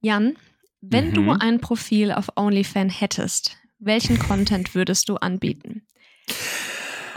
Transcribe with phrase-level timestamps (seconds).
[0.00, 0.36] Jan,
[0.80, 1.14] wenn Mhm.
[1.14, 5.82] du ein Profil auf OnlyFans hättest, welchen Content würdest du anbieten?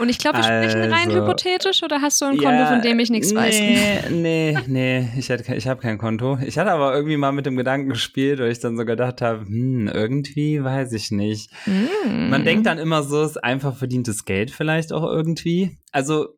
[0.00, 2.98] Und ich glaube, wir sprechen rein Also- hypothetisch oder hast du ein Konto, von dem
[2.98, 3.54] ich nichts weiß?
[3.60, 6.36] nee, Nee, nee, ich, hatte ich habe kein Konto.
[6.44, 9.44] Ich hatte aber irgendwie mal mit dem Gedanken gespielt, weil ich dann so gedacht habe,
[9.46, 11.52] hm, irgendwie weiß ich nicht.
[11.66, 12.28] Mm.
[12.28, 15.78] Man denkt dann immer so, es ist einfach verdientes Geld vielleicht auch irgendwie.
[15.92, 16.36] Also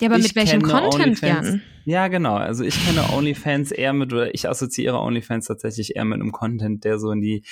[0.00, 1.62] Ja, aber ich mit welchem Content, OnlyFans- Jan?
[1.84, 2.34] Ja, genau.
[2.36, 6.84] Also ich kenne OnlyFans eher mit, oder ich assoziiere OnlyFans tatsächlich eher mit einem Content,
[6.84, 7.42] der so in die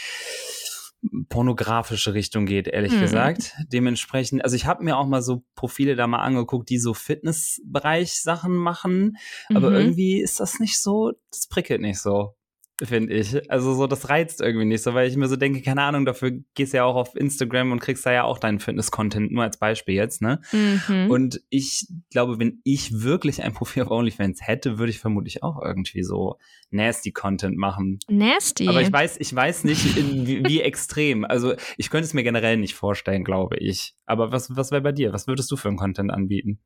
[1.29, 3.01] pornografische Richtung geht, ehrlich Mhm.
[3.01, 3.55] gesagt.
[3.73, 8.21] Dementsprechend, also ich habe mir auch mal so Profile da mal angeguckt, die so Fitnessbereich
[8.21, 9.17] Sachen machen,
[9.55, 9.77] aber Mhm.
[9.77, 12.35] irgendwie ist das nicht so, das prickelt nicht so,
[12.83, 13.51] finde ich.
[13.51, 16.33] Also so, das reizt irgendwie nicht so, weil ich mir so denke, keine Ahnung, dafür
[16.55, 19.59] gehst du ja auch auf Instagram und kriegst da ja auch deinen Fitness-Content, nur als
[19.59, 20.41] Beispiel jetzt, ne?
[20.53, 21.11] Mhm.
[21.11, 25.63] Und ich glaube, wenn ich wirklich ein Profil auf OnlyFans hätte, würde ich vermutlich auch
[25.63, 26.39] irgendwie so
[26.71, 27.99] nasty Content machen.
[28.09, 28.69] Nasty.
[28.69, 31.25] Aber ich weiß, ich weiß nicht, in, wie, wie extrem.
[31.25, 33.95] Also ich könnte es mir generell nicht vorstellen, glaube ich.
[34.05, 35.13] Aber was, was wäre bei dir?
[35.13, 36.61] Was würdest du für einen Content anbieten?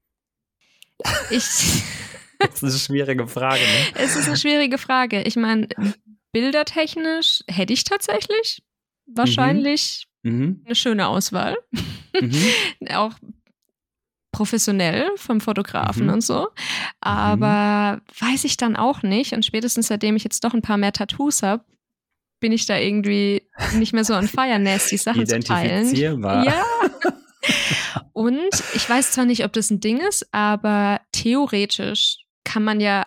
[1.31, 1.83] ich
[2.51, 4.03] Das ist eine schwierige Frage, ne?
[4.03, 5.23] es ist eine schwierige Frage.
[5.23, 5.69] Ich meine,
[6.33, 8.63] bildertechnisch hätte ich tatsächlich
[9.07, 10.63] wahrscheinlich Mhm.
[10.67, 11.57] eine schöne Auswahl.
[12.19, 12.45] Mhm.
[12.95, 13.13] Auch
[14.33, 16.13] professionell vom Fotografen Mhm.
[16.13, 16.49] und so.
[17.01, 19.33] Aber weiß ich dann auch nicht.
[19.33, 21.65] Und spätestens seitdem ich jetzt doch ein paar mehr Tattoos habe,
[22.39, 23.43] bin ich da irgendwie
[23.75, 25.95] nicht mehr so an Fire Nasty Sachen zu teilen.
[25.95, 26.65] Ja.
[28.13, 28.41] Und
[28.75, 33.07] ich weiß zwar nicht, ob das ein Ding ist, aber theoretisch kann man ja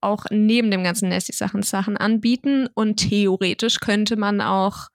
[0.00, 4.88] auch neben dem ganzen Nasty-Sachen Sachen anbieten und theoretisch könnte man auch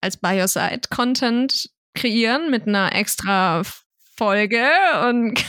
[0.00, 3.62] als By Your Side Content kreieren mit einer extra
[4.16, 4.66] Folge
[5.08, 5.44] und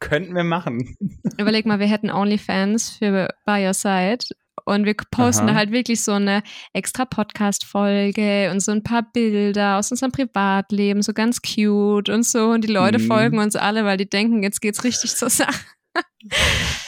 [0.00, 0.96] Könnten wir machen.
[1.38, 4.24] überleg mal, wir hätten OnlyFans für By Your Side
[4.64, 5.52] und wir posten Aha.
[5.52, 11.02] da halt wirklich so eine extra Podcast-Folge und so ein paar Bilder aus unserem Privatleben,
[11.02, 12.50] so ganz cute und so.
[12.50, 13.06] Und die Leute Mhm.
[13.06, 15.60] folgen uns alle, weil die denken, jetzt geht's richtig zur Sache.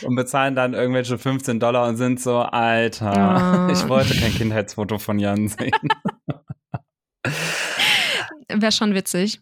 [0.03, 3.73] Und bezahlen dann irgendwelche 15 Dollar und sind so, Alter, Oh.
[3.73, 5.73] ich wollte kein Kindheitsfoto von Jan sehen.
[8.49, 9.41] Wäre schon witzig.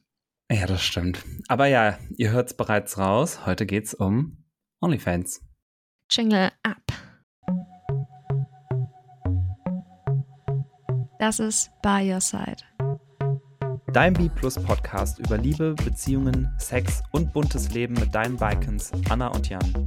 [0.51, 1.25] Ja, das stimmt.
[1.49, 3.47] Aber ja, ihr hört es bereits raus.
[3.47, 4.45] Heute geht's um
[4.81, 5.41] OnlyFans.
[6.11, 6.83] Jingle ab.
[11.23, 12.57] Das ist By Your Side.
[13.93, 19.29] Dein B Plus Podcast über Liebe, Beziehungen, Sex und buntes Leben mit deinen Bikens Anna
[19.29, 19.87] und Jan.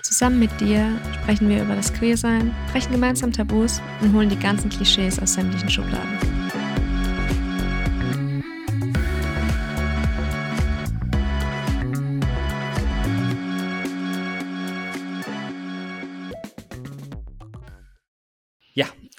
[0.00, 0.90] Zusammen mit dir
[1.20, 5.68] sprechen wir über das Queersein, brechen gemeinsam Tabus und holen die ganzen Klischees aus sämtlichen
[5.68, 6.25] Schubladen.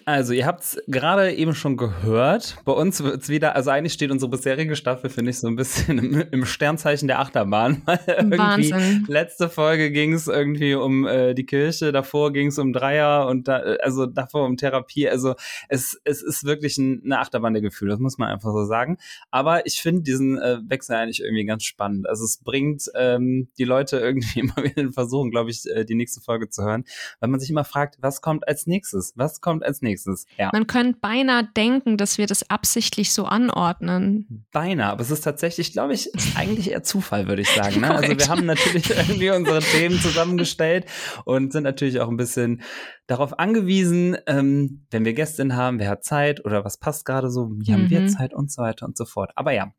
[0.07, 2.56] Also ihr habt es gerade eben schon gehört.
[2.63, 5.57] Bei uns wird es wieder, also eigentlich steht unsere bisherige Staffel, finde ich, so ein
[5.57, 7.81] bisschen im, im Sternzeichen der Achterbahn.
[7.85, 9.03] Wahnsinn.
[9.09, 13.50] letzte Folge ging es irgendwie um äh, die Kirche, davor ging es um Dreier und
[13.50, 15.09] da, äh, also davor um Therapie.
[15.09, 15.35] Also
[15.68, 19.00] es, es ist wirklich ein, eine Achterbahn der Gefühle, das muss man einfach so sagen.
[19.29, 22.07] Aber ich finde diesen äh, Wechsel eigentlich irgendwie ganz spannend.
[22.07, 25.95] Also es bringt ähm, die Leute irgendwie immer wieder in Versuchung, glaube ich, äh, die
[25.95, 26.85] nächste Folge zu hören,
[27.19, 29.12] weil man sich immer fragt, was kommt als nächstes?
[29.18, 29.96] Was kommt als nächstes?
[30.37, 30.49] Ja.
[30.53, 34.45] Man könnte beinahe denken, dass wir das absichtlich so anordnen.
[34.51, 37.81] Beinahe, aber es ist tatsächlich, glaube ich, eigentlich eher Zufall, würde ich sagen.
[37.81, 37.91] Ne?
[37.93, 40.85] Also wir haben natürlich irgendwie unsere Themen zusammengestellt
[41.25, 42.61] und sind natürlich auch ein bisschen
[43.07, 47.49] darauf angewiesen, ähm, wenn wir Gästin haben, wer hat Zeit oder was passt gerade so,
[47.51, 48.09] wie haben wir Mhm.
[48.09, 49.31] Zeit und so weiter und so fort.
[49.35, 49.71] Aber ja,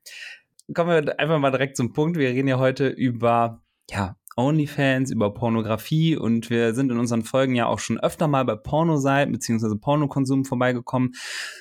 [0.74, 2.18] kommen wir einfach mal direkt zum Punkt.
[2.18, 7.56] Wir reden ja heute über, ja, OnlyFans, über Pornografie und wir sind in unseren Folgen
[7.56, 11.14] ja auch schon öfter mal bei Pornoseiten beziehungsweise Pornokonsum vorbeigekommen.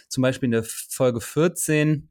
[0.09, 2.09] Zum Beispiel in der Folge 14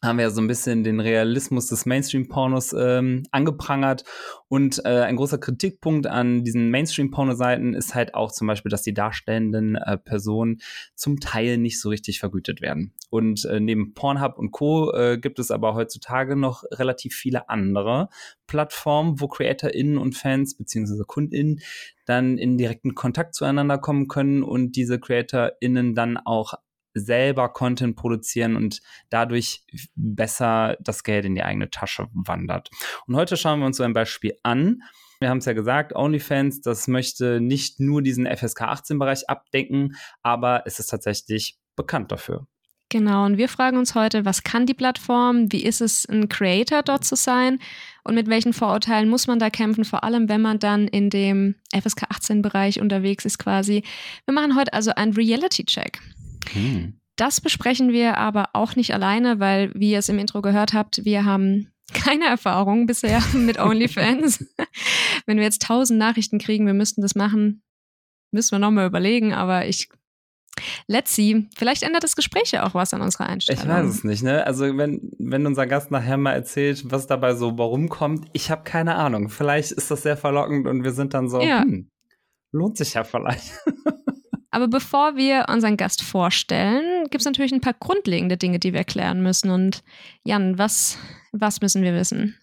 [0.00, 4.04] haben wir ja so ein bisschen den Realismus des Mainstream-Pornos ähm, angeprangert.
[4.46, 8.94] Und äh, ein großer Kritikpunkt an diesen Mainstream-Porno-Seiten ist halt auch zum Beispiel, dass die
[8.94, 10.60] darstellenden äh, Personen
[10.94, 12.94] zum Teil nicht so richtig vergütet werden.
[13.10, 14.92] Und äh, neben Pornhub und Co.
[14.92, 18.08] Äh, gibt es aber heutzutage noch relativ viele andere
[18.46, 21.60] Plattformen, wo CreatorInnen und Fans beziehungsweise KundInnen
[22.06, 26.54] dann in direkten Kontakt zueinander kommen können und diese CreatorInnen dann auch
[26.98, 28.80] selber Content produzieren und
[29.10, 29.64] dadurch
[29.94, 32.70] besser das Geld in die eigene Tasche wandert.
[33.06, 34.82] Und heute schauen wir uns so ein Beispiel an.
[35.20, 40.62] Wir haben es ja gesagt, OnlyFans, das möchte nicht nur diesen FSK 18-Bereich abdecken, aber
[40.64, 42.46] es ist tatsächlich bekannt dafür.
[42.90, 45.52] Genau, und wir fragen uns heute, was kann die Plattform?
[45.52, 47.58] Wie ist es, ein Creator dort zu sein?
[48.02, 51.56] Und mit welchen Vorurteilen muss man da kämpfen, vor allem wenn man dann in dem
[51.70, 53.82] FSK 18-Bereich unterwegs ist quasi.
[54.24, 56.00] Wir machen heute also einen Reality-Check.
[56.52, 57.00] Hm.
[57.16, 61.04] Das besprechen wir aber auch nicht alleine, weil, wie ihr es im Intro gehört habt,
[61.04, 64.44] wir haben keine Erfahrung bisher mit OnlyFans.
[65.26, 67.62] wenn wir jetzt tausend Nachrichten kriegen, wir müssten das machen,
[68.32, 69.88] müssen wir nochmal überlegen, aber ich
[70.88, 71.46] Let's see.
[71.56, 73.62] Vielleicht ändert das Gespräch ja auch was an unserer Einstellung.
[73.62, 74.44] Ich weiß es nicht, ne?
[74.46, 78.64] Also wenn, wenn unser Gast nachher mal erzählt, was dabei so warum kommt, ich habe
[78.64, 79.28] keine Ahnung.
[79.28, 81.62] Vielleicht ist das sehr verlockend und wir sind dann so, ja.
[81.62, 81.88] hm,
[82.52, 83.52] lohnt sich ja vielleicht.
[84.58, 88.82] Aber bevor wir unseren Gast vorstellen, gibt es natürlich ein paar grundlegende Dinge, die wir
[88.82, 89.52] klären müssen.
[89.52, 89.84] Und
[90.24, 90.98] Jan, was,
[91.30, 92.36] was müssen wir wissen?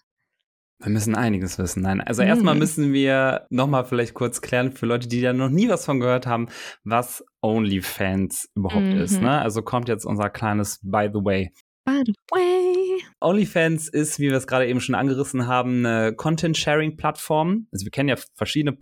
[0.82, 1.82] Wir müssen einiges wissen.
[1.82, 2.28] Nein, also mhm.
[2.28, 6.00] erstmal müssen wir nochmal vielleicht kurz klären für Leute, die da noch nie was von
[6.00, 6.48] gehört haben,
[6.84, 9.00] was OnlyFans überhaupt mhm.
[9.00, 9.20] ist.
[9.20, 9.38] Ne?
[9.38, 11.52] Also kommt jetzt unser kleines By the Way.
[11.84, 13.02] By the way.
[13.20, 17.66] OnlyFans ist, wie wir es gerade eben schon angerissen haben, eine Content-Sharing-Plattform.
[17.70, 18.74] Also wir kennen ja verschiedene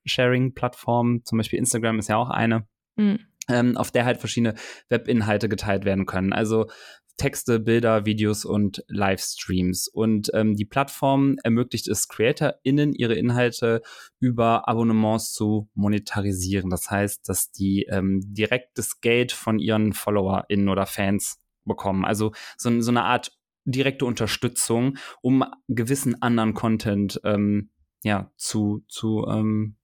[0.00, 2.66] Content-Sharing-Plattformen, zum Beispiel Instagram ist ja auch eine.
[2.96, 3.20] Mhm.
[3.48, 4.54] Ähm, auf der halt verschiedene
[4.90, 6.32] Webinhalte geteilt werden können.
[6.32, 6.68] Also
[7.16, 9.88] Texte, Bilder, Videos und Livestreams.
[9.88, 13.82] Und ähm, die Plattform ermöglicht es CreatorInnen, ihre Inhalte
[14.20, 16.70] über Abonnements zu monetarisieren.
[16.70, 22.04] Das heißt, dass die ähm, direktes Geld von ihren FollowerInnen oder Fans bekommen.
[22.04, 23.32] Also so, so eine Art
[23.64, 27.70] direkte Unterstützung, um gewissen anderen Content ähm,
[28.02, 29.76] ja, zu, zu, ähm,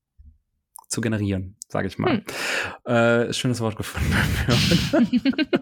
[0.89, 2.25] zu generieren, sage ich mal.
[2.85, 2.93] Hm.
[2.93, 4.15] Äh, schönes Wort gefunden.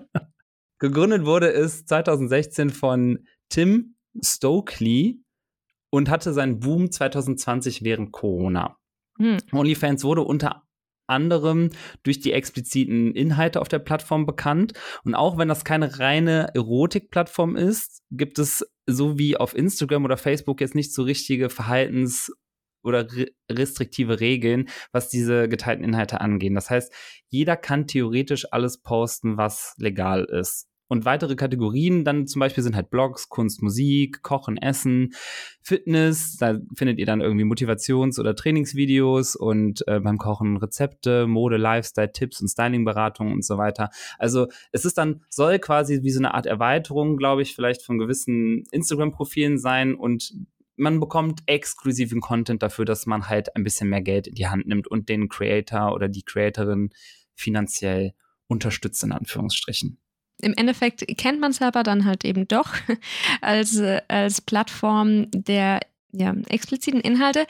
[0.78, 5.22] Gegründet wurde es 2016 von Tim Stokely
[5.90, 8.76] und hatte seinen Boom 2020 während Corona.
[9.18, 9.38] Hm.
[9.52, 10.64] OnlyFans wurde unter
[11.06, 11.70] anderem
[12.02, 14.72] durch die expliziten Inhalte auf der Plattform bekannt.
[15.04, 20.16] Und auch wenn das keine reine Erotik-Plattform ist, gibt es so wie auf Instagram oder
[20.16, 22.32] Facebook jetzt nicht so richtige Verhaltens-
[22.84, 23.06] oder
[23.50, 26.54] restriktive Regeln, was diese geteilten Inhalte angehen.
[26.54, 26.92] Das heißt,
[27.28, 30.68] jeder kann theoretisch alles posten, was legal ist.
[30.86, 35.14] Und weitere Kategorien dann zum Beispiel sind halt Blogs, Kunst, Musik, Kochen, Essen,
[35.62, 36.36] Fitness.
[36.36, 42.12] Da findet ihr dann irgendwie Motivations- oder Trainingsvideos und äh, beim Kochen Rezepte, Mode, Lifestyle,
[42.12, 43.88] Tipps und Stylingberatung und so weiter.
[44.18, 47.98] Also es ist dann, soll quasi wie so eine Art Erweiterung, glaube ich, vielleicht von
[47.98, 50.34] gewissen Instagram-Profilen sein und
[50.76, 54.66] man bekommt exklusiven Content dafür, dass man halt ein bisschen mehr Geld in die Hand
[54.66, 56.90] nimmt und den Creator oder die Creatorin
[57.34, 58.14] finanziell
[58.46, 59.98] unterstützt, in Anführungsstrichen
[60.42, 62.74] im Endeffekt kennt man es aber dann halt eben doch
[63.40, 65.80] als, als Plattform der
[66.12, 67.46] ja, expliziten Inhalte.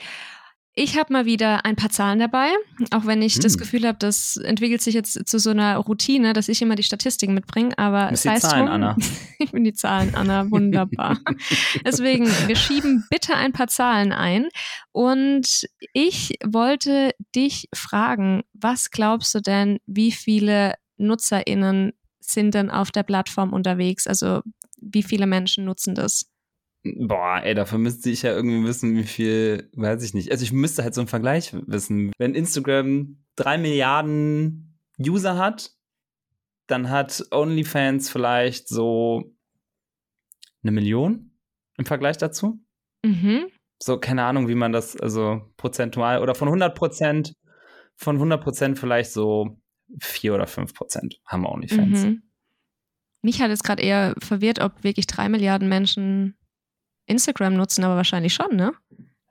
[0.77, 2.49] Ich habe mal wieder ein paar Zahlen dabei,
[2.91, 3.41] auch wenn ich hm.
[3.41, 6.83] das Gefühl habe, das entwickelt sich jetzt zu so einer Routine, dass ich immer die
[6.83, 7.77] Statistiken mitbringe.
[7.77, 8.97] Aber es heißt Zahlen, Anna.
[9.39, 11.17] ich bin die Zahlen, Anna, wunderbar.
[11.85, 14.49] Deswegen, wir schieben bitte ein paar Zahlen ein.
[14.91, 22.91] Und ich wollte dich fragen, was glaubst du denn, wie viele NutzerInnen sind denn auf
[22.91, 24.07] der Plattform unterwegs?
[24.07, 24.41] Also
[24.81, 26.29] wie viele Menschen nutzen das?
[26.85, 30.31] Boah, ey, dafür müsste ich ja irgendwie wissen, wie viel, weiß ich nicht.
[30.31, 32.11] Also ich müsste halt so einen Vergleich wissen.
[32.19, 35.71] Wenn Instagram drei Milliarden User hat,
[36.67, 39.35] dann hat OnlyFans vielleicht so
[40.61, 41.31] eine Million
[41.77, 42.59] im Vergleich dazu.
[43.03, 43.47] Mhm.
[43.81, 47.35] So, keine Ahnung, wie man das, also prozentual oder von 100 Prozent,
[47.95, 49.59] von 100 Prozent vielleicht so
[49.99, 52.03] vier oder fünf Prozent haben OnlyFans.
[52.03, 52.23] Mhm.
[53.23, 56.37] Mich hat jetzt gerade eher verwirrt, ob wirklich drei Milliarden Menschen
[57.05, 58.73] Instagram nutzen, aber wahrscheinlich schon, ne?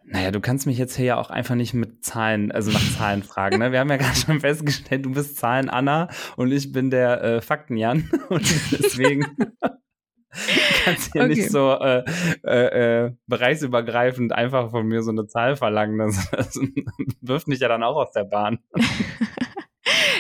[0.07, 3.23] Naja, du kannst mich jetzt hier ja auch einfach nicht mit Zahlen, also nach Zahlen
[3.23, 3.59] fragen.
[3.59, 3.73] Ne?
[3.73, 7.41] Wir haben ja gerade schon festgestellt, du bist Zahlen Anna und ich bin der äh,
[7.41, 8.11] Fakten Jan.
[8.29, 9.27] Und deswegen
[10.85, 11.35] kannst du hier okay.
[11.35, 12.05] nicht so äh,
[12.45, 15.99] äh, äh, bereichsübergreifend einfach von mir so eine Zahl verlangen.
[15.99, 16.61] Das, das
[17.21, 18.59] wirft mich ja dann auch aus der Bahn.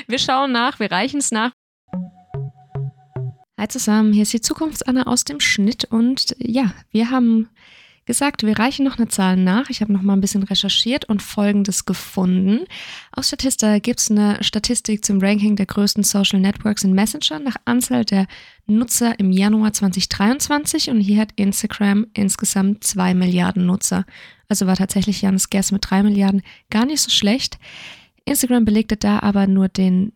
[0.06, 1.52] Wir schauen nach, wir reichen es nach.
[3.56, 7.49] Hi zusammen, hier ist die Zukunftsanna aus dem Schnitt und ja, wir haben
[8.04, 9.70] gesagt, wir reichen noch eine Zahl nach.
[9.70, 12.64] Ich habe noch mal ein bisschen recherchiert und Folgendes gefunden.
[13.12, 17.54] Aus Statista gibt es eine Statistik zum Ranking der größten Social Networks in Messenger nach
[17.64, 18.26] Anzahl der
[18.66, 24.04] Nutzer im Januar 2023 und hier hat Instagram insgesamt zwei Milliarden Nutzer.
[24.49, 27.61] Also war tatsächlich Janis Guess mit drei Milliarden gar nicht so schlecht.
[28.25, 30.12] Instagram belegte da aber nur den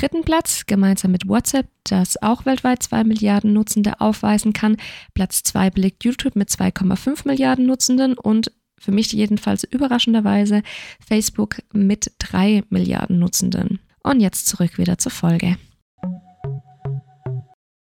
[0.00, 4.78] dritten Platz, gemeinsam mit WhatsApp, das auch weltweit 2 Milliarden Nutzende aufweisen kann.
[5.12, 10.62] Platz 2 belegt YouTube mit 2,5 Milliarden Nutzenden und für mich jedenfalls überraschenderweise
[11.06, 13.80] Facebook mit 3 Milliarden Nutzenden.
[14.02, 15.58] Und jetzt zurück wieder zur Folge.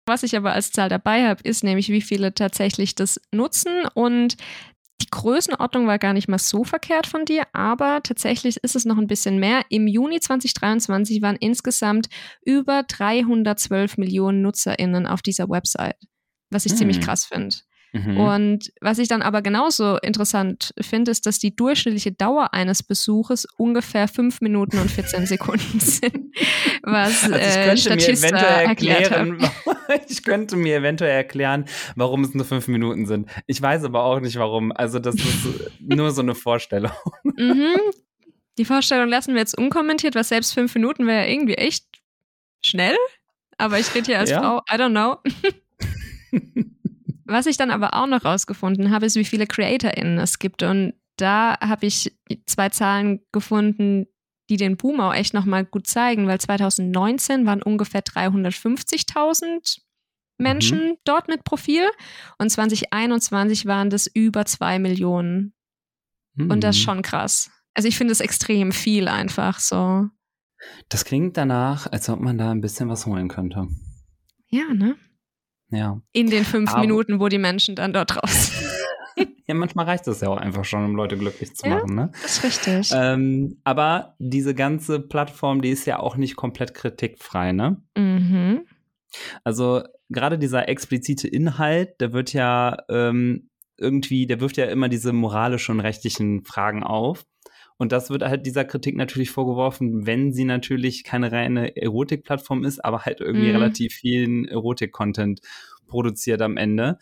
[0.06, 3.86] Was ich aber als Zahl dabei habe, ist nämlich, wie viele tatsächlich das nutzen.
[3.94, 4.36] Und
[5.02, 8.98] die Größenordnung war gar nicht mal so verkehrt von dir, aber tatsächlich ist es noch
[8.98, 9.62] ein bisschen mehr.
[9.68, 12.08] Im Juni 2023 waren insgesamt
[12.44, 15.96] über 312 Millionen NutzerInnen auf dieser Website,
[16.50, 16.78] was ich hm.
[16.78, 17.56] ziemlich krass finde.
[17.94, 18.18] Mhm.
[18.18, 23.46] Und was ich dann aber genauso interessant finde, ist, dass die durchschnittliche Dauer eines Besuches
[23.56, 26.34] ungefähr 5 Minuten und 14 Sekunden sind.
[26.82, 29.50] Was also ich äh, könnte mir eventuell erklären,
[30.08, 33.30] ich könnte mir eventuell erklären, warum es nur 5 Minuten sind.
[33.46, 34.72] Ich weiß aber auch nicht warum.
[34.72, 35.46] Also das ist
[35.78, 36.90] nur so eine Vorstellung.
[37.22, 37.76] Mhm.
[38.58, 41.84] Die Vorstellung lassen wir jetzt unkommentiert, weil selbst 5 Minuten wäre ja irgendwie echt
[42.60, 42.96] schnell.
[43.56, 44.40] Aber ich rede hier als ja.
[44.40, 45.18] Frau, I don't know.
[47.24, 50.62] Was ich dann aber auch noch rausgefunden habe, ist, wie viele CreatorInnen es gibt.
[50.62, 52.16] Und da habe ich
[52.46, 54.06] zwei Zahlen gefunden,
[54.50, 59.80] die den Boom auch echt nochmal gut zeigen, weil 2019 waren ungefähr 350.000
[60.38, 60.96] Menschen mhm.
[61.04, 61.84] dort mit Profil
[62.38, 65.54] und 2021 waren das über zwei Millionen.
[66.34, 66.50] Mhm.
[66.50, 66.84] Und das ist mhm.
[66.84, 67.50] schon krass.
[67.74, 70.08] Also ich finde es extrem viel einfach so.
[70.88, 73.68] Das klingt danach, als ob man da ein bisschen was holen könnte.
[74.48, 74.96] Ja, ne?
[75.74, 76.00] Ja.
[76.12, 79.28] In den fünf Aber, Minuten, wo die Menschen dann dort sind.
[79.46, 81.88] ja, manchmal reicht es ja auch einfach schon, um Leute glücklich zu machen.
[81.90, 82.12] Ja, ne?
[82.22, 82.90] Das ist richtig.
[82.94, 87.82] Ähm, aber diese ganze Plattform, die ist ja auch nicht komplett kritikfrei, ne?
[87.96, 88.62] Mhm.
[89.44, 95.12] Also gerade dieser explizite Inhalt, der wird ja ähm, irgendwie, der wirft ja immer diese
[95.12, 97.24] moralischen und rechtlichen Fragen auf.
[97.76, 102.84] Und das wird halt dieser Kritik natürlich vorgeworfen, wenn sie natürlich keine reine Erotik-Plattform ist,
[102.84, 103.56] aber halt irgendwie mhm.
[103.56, 105.40] relativ vielen Erotik-Content
[105.86, 106.98] produziert am Ende.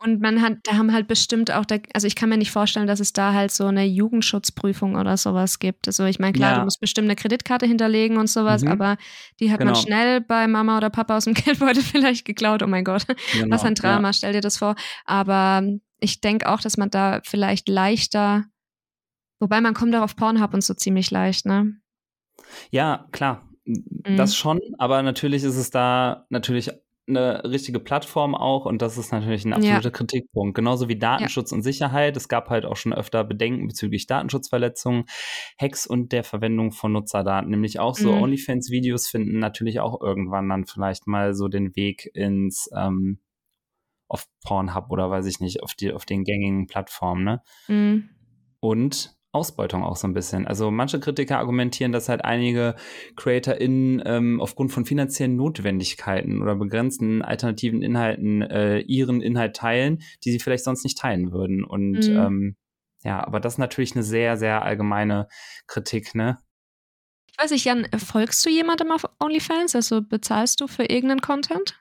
[0.00, 2.86] Und man hat, da haben halt bestimmt auch, da, also ich kann mir nicht vorstellen,
[2.86, 5.88] dass es da halt so eine Jugendschutzprüfung oder sowas gibt.
[5.88, 6.58] Also ich meine, klar, ja.
[6.58, 8.68] du musst bestimmt eine Kreditkarte hinterlegen und sowas, mhm.
[8.68, 8.96] aber
[9.40, 9.72] die hat genau.
[9.72, 12.62] man schnell bei Mama oder Papa aus dem Geldbeutel vielleicht geklaut.
[12.62, 13.52] Oh mein Gott, genau.
[13.52, 14.12] was ein Drama, ja.
[14.12, 14.76] stell dir das vor.
[15.04, 15.64] Aber
[15.98, 18.44] ich denke auch, dass man da vielleicht leichter
[19.40, 21.80] Wobei man kommt auch auf Pornhub und so ziemlich leicht, ne?
[22.70, 23.48] Ja, klar.
[23.64, 24.16] Mhm.
[24.16, 26.70] Das schon, aber natürlich ist es da natürlich
[27.08, 29.90] eine richtige Plattform auch und das ist natürlich ein absoluter ja.
[29.90, 30.54] Kritikpunkt.
[30.54, 31.56] Genauso wie Datenschutz ja.
[31.56, 32.16] und Sicherheit.
[32.16, 35.04] Es gab halt auch schon öfter Bedenken bezüglich Datenschutzverletzungen,
[35.58, 37.50] Hacks und der Verwendung von Nutzerdaten.
[37.50, 38.22] Nämlich auch so mhm.
[38.22, 43.20] OnlyFans-Videos finden natürlich auch irgendwann dann vielleicht mal so den Weg ins ähm,
[44.08, 47.42] auf Pornhub oder weiß ich nicht, auf die, auf den gängigen Plattformen, ne?
[47.68, 48.10] Mhm.
[48.60, 50.46] Und Ausbeutung auch so ein bisschen.
[50.46, 52.76] Also manche Kritiker argumentieren, dass halt einige
[53.16, 60.30] CreatorInnen ähm, aufgrund von finanziellen Notwendigkeiten oder begrenzten alternativen Inhalten äh, ihren Inhalt teilen, die
[60.30, 61.62] sie vielleicht sonst nicht teilen würden.
[61.64, 62.16] Und mhm.
[62.16, 62.56] ähm,
[63.04, 65.28] ja, aber das ist natürlich eine sehr, sehr allgemeine
[65.66, 66.38] Kritik, ne?
[67.30, 69.76] Ich weiß nicht, Jan, folgst du jemandem auf OnlyFans?
[69.76, 71.80] Also bezahlst du für irgendeinen Content?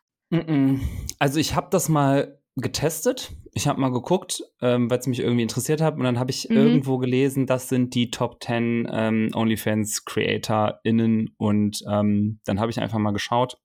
[1.18, 3.32] Also ich habe das mal getestet.
[3.58, 5.98] Ich habe mal geguckt, ähm, weil es mich irgendwie interessiert hat.
[5.98, 6.58] Und dann habe ich mhm.
[6.58, 11.34] irgendwo gelesen, das sind die Top 10 ähm, OnlyFans-CreatorInnen.
[11.38, 13.58] Und ähm, dann habe ich einfach mal geschaut.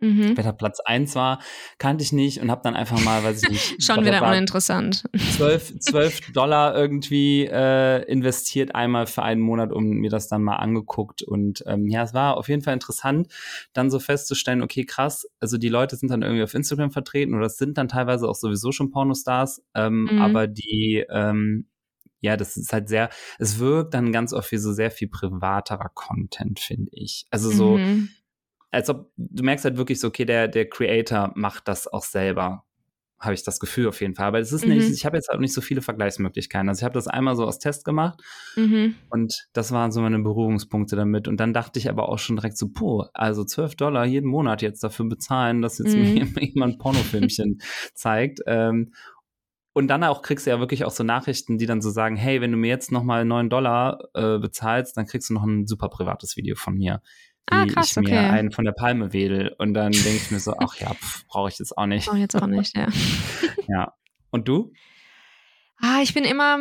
[0.00, 0.36] Mhm.
[0.36, 1.40] Wer da Platz 1 war,
[1.78, 3.82] kannte ich nicht und habe dann einfach mal, weiß ich nicht.
[3.82, 5.04] Schon wieder uninteressant.
[5.36, 10.56] 12, 12 Dollar irgendwie äh, investiert, einmal für einen Monat, um mir das dann mal
[10.56, 11.22] angeguckt.
[11.22, 13.28] Und ähm, ja, es war auf jeden Fall interessant,
[13.74, 17.46] dann so festzustellen, okay, krass, also die Leute sind dann irgendwie auf Instagram vertreten oder
[17.46, 20.22] es sind dann teilweise auch sowieso schon Pornostars, ähm, mhm.
[20.22, 21.66] aber die ähm,
[22.22, 25.90] ja, das ist halt sehr, es wirkt dann ganz oft wie so sehr viel privaterer
[25.94, 27.24] Content, finde ich.
[27.30, 28.10] Also so, mhm
[28.70, 32.64] als ob du merkst halt wirklich so, okay, der, der Creator macht das auch selber.
[33.18, 34.28] Habe ich das Gefühl auf jeden Fall.
[34.28, 34.74] Aber es ist mhm.
[34.74, 36.68] nicht, ich habe jetzt auch nicht so viele Vergleichsmöglichkeiten.
[36.70, 38.22] Also ich habe das einmal so aus Test gemacht
[38.56, 38.94] mhm.
[39.10, 41.28] und das waren so meine Berührungspunkte damit.
[41.28, 44.62] Und dann dachte ich aber auch schon direkt so, boah, also 12 Dollar jeden Monat
[44.62, 46.02] jetzt dafür bezahlen, dass jetzt mhm.
[46.02, 46.08] mir
[46.40, 47.60] jemand ein Pornofilmchen
[47.94, 48.40] zeigt.
[48.46, 48.92] Ähm,
[49.72, 52.40] und dann auch kriegst du ja wirklich auch so Nachrichten, die dann so sagen, hey,
[52.40, 55.88] wenn du mir jetzt nochmal 9 Dollar äh, bezahlst, dann kriegst du noch ein super
[55.88, 57.02] privates Video von mir
[57.46, 58.16] ah, krass, ich mir okay.
[58.16, 59.54] einen von der Palme wedel.
[59.58, 60.92] Und dann denke ich mir so, ach ja,
[61.28, 62.06] brauche ich jetzt auch nicht.
[62.06, 62.88] Brauche ich jetzt auch nicht, ja.
[63.68, 63.94] ja.
[64.30, 64.72] Und du?
[65.78, 66.58] Ah, ich bin immer,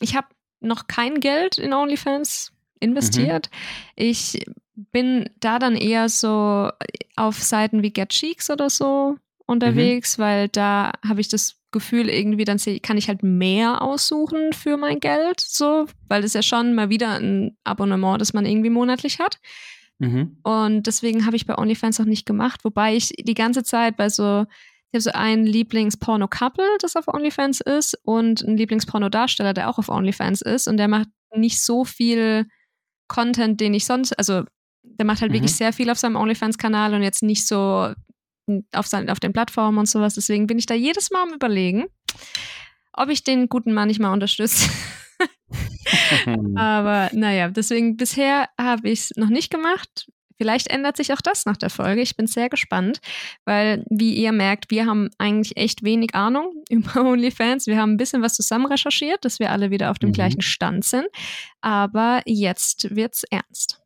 [0.00, 0.28] ich habe
[0.60, 3.50] noch kein Geld in OnlyFans investiert.
[3.52, 3.58] Mhm.
[3.96, 4.44] Ich
[4.74, 6.70] bin da dann eher so
[7.16, 9.16] auf Seiten wie Get Cheeks oder so
[9.46, 10.22] unterwegs, mhm.
[10.22, 15.00] weil da habe ich das Gefühl, irgendwie dann kann ich halt mehr aussuchen für mein
[15.00, 19.38] Geld, so, weil das ja schon mal wieder ein Abonnement, das man irgendwie monatlich hat.
[20.02, 20.36] Mhm.
[20.42, 24.08] Und deswegen habe ich bei OnlyFans noch nicht gemacht, wobei ich die ganze Zeit bei
[24.08, 24.46] so,
[24.90, 29.88] ich habe so ein Lieblingsporno-Couple, das auf OnlyFans ist, und ein Lieblingsporno-Darsteller, der auch auf
[29.88, 32.46] OnlyFans ist, und der macht nicht so viel
[33.06, 34.42] Content, den ich sonst, also
[34.82, 35.36] der macht halt mhm.
[35.36, 37.92] wirklich sehr viel auf seinem OnlyFans-Kanal und jetzt nicht so
[38.72, 40.14] auf, sein, auf den Plattformen und sowas.
[40.14, 41.84] Deswegen bin ich da jedes Mal am Überlegen,
[42.92, 44.68] ob ich den guten Mann nicht mal unterstütze.
[46.56, 50.06] Aber naja, deswegen bisher habe ich es noch nicht gemacht.
[50.38, 52.02] Vielleicht ändert sich auch das nach der Folge.
[52.02, 53.00] Ich bin sehr gespannt,
[53.44, 57.66] weil, wie ihr merkt, wir haben eigentlich echt wenig Ahnung über OnlyFans.
[57.66, 60.14] Wir haben ein bisschen was zusammen recherchiert, dass wir alle wieder auf dem mhm.
[60.14, 61.06] gleichen Stand sind.
[61.60, 63.81] Aber jetzt wird's ernst.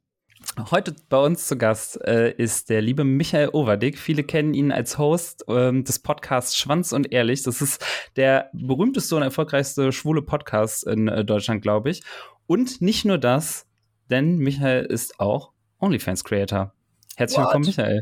[0.71, 3.99] Heute bei uns zu Gast äh, ist der liebe Michael Overdick.
[3.99, 7.43] Viele kennen ihn als Host ähm, des Podcasts Schwanz und Ehrlich.
[7.43, 7.85] Das ist
[8.17, 12.03] der berühmteste und erfolgreichste schwule Podcast in äh, Deutschland, glaube ich.
[12.47, 13.67] Und nicht nur das,
[14.11, 16.76] denn Michael ist auch OnlyFans-Creator.
[17.19, 17.47] Herzlich What?
[17.47, 18.01] willkommen, Michael.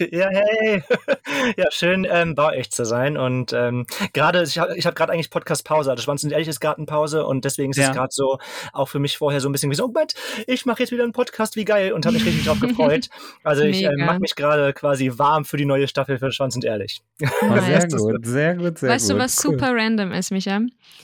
[0.18, 0.82] ja, hey.
[1.58, 3.18] ja, schön ähm, bei euch zu sein.
[3.18, 5.90] Und ähm, gerade, ich habe ich hab gerade eigentlich Podcast-Pause.
[5.90, 7.90] Also Schwanz und Ehrlich ist gerade Pause und deswegen ist ja.
[7.90, 8.38] es gerade so,
[8.72, 10.14] auch für mich vorher so ein bisschen wie so, oh Gott,
[10.46, 11.92] ich mache jetzt wieder einen Podcast, wie geil.
[11.92, 13.10] Und habe mich richtig drauf gefreut.
[13.42, 16.64] Also ich äh, mache mich gerade quasi warm für die neue Staffel für Schwanz und
[16.64, 17.02] Ehrlich.
[17.22, 18.88] Oh, sehr gut, sehr gut, sehr weißt gut.
[18.88, 19.52] Weißt du, was cool.
[19.52, 20.60] super random ist, Micha?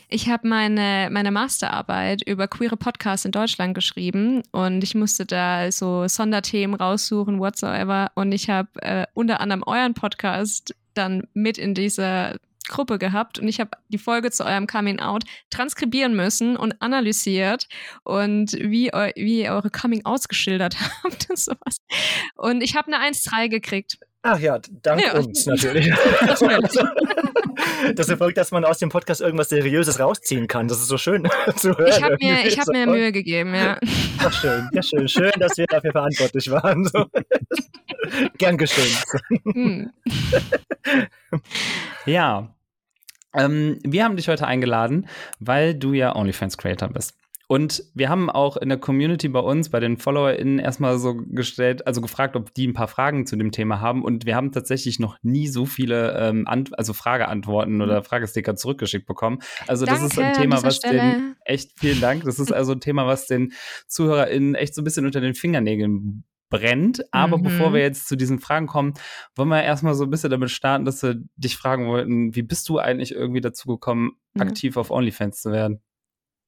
[0.09, 5.71] Ich habe meine, meine Masterarbeit über queere Podcasts in Deutschland geschrieben und ich musste da
[5.71, 8.11] so Sonderthemen raussuchen, whatsoever.
[8.15, 12.37] Und ich habe äh, unter anderem euren Podcast dann mit in dieser
[12.69, 17.69] Gruppe gehabt und ich habe die Folge zu eurem Coming Out transkribieren müssen und analysiert
[18.05, 21.77] und wie, eu wie ihr eure Coming Outs geschildert habt und sowas.
[22.37, 23.99] Und ich habe eine 1-3 gekriegt.
[24.23, 25.15] Ach ja, dank ja.
[25.19, 25.87] uns natürlich.
[27.95, 30.69] das erfolgt, dass man aus dem Podcast irgendwas Seriöses rausziehen kann.
[30.69, 31.89] Das ist so schön zu hören.
[31.89, 33.79] Ich habe mir, hab mir Mühe gegeben, ja.
[34.19, 35.09] Ach, schön, ja schön.
[35.09, 36.85] Schön, dass wir dafür verantwortlich waren.
[36.85, 37.07] So.
[38.39, 38.97] Gern geschehen.
[39.53, 39.91] Hm.
[42.07, 42.55] Ja.
[43.35, 45.09] Ähm, wir haben dich heute eingeladen,
[45.39, 47.15] weil du ja OnlyFans-Creator bist.
[47.53, 51.87] Und wir haben auch in der Community bei uns, bei den FollowerInnen, erstmal so gestellt,
[51.87, 54.03] also gefragt, ob die ein paar Fragen zu dem Thema haben.
[54.05, 58.05] Und wir haben tatsächlich noch nie so viele ähm, also Frageantworten oder mhm.
[58.05, 59.41] Fragesticker zurückgeschickt bekommen.
[59.67, 60.97] Also, Danke, das ist ein Thema, was Stelle.
[60.97, 62.25] den echt vielen Dank.
[62.25, 63.53] Das ist also ein Thema, was den
[63.87, 67.05] ZuhörerInnen echt so ein bisschen unter den Fingernägeln brennt.
[67.13, 67.43] Aber mhm.
[67.43, 68.95] bevor wir jetzt zu diesen Fragen kommen,
[69.37, 72.67] wollen wir erstmal so ein bisschen damit starten, dass wir dich fragen wollten, wie bist
[72.71, 74.41] du eigentlich irgendwie dazu gekommen, mhm.
[74.41, 75.83] aktiv auf OnlyFans zu werden?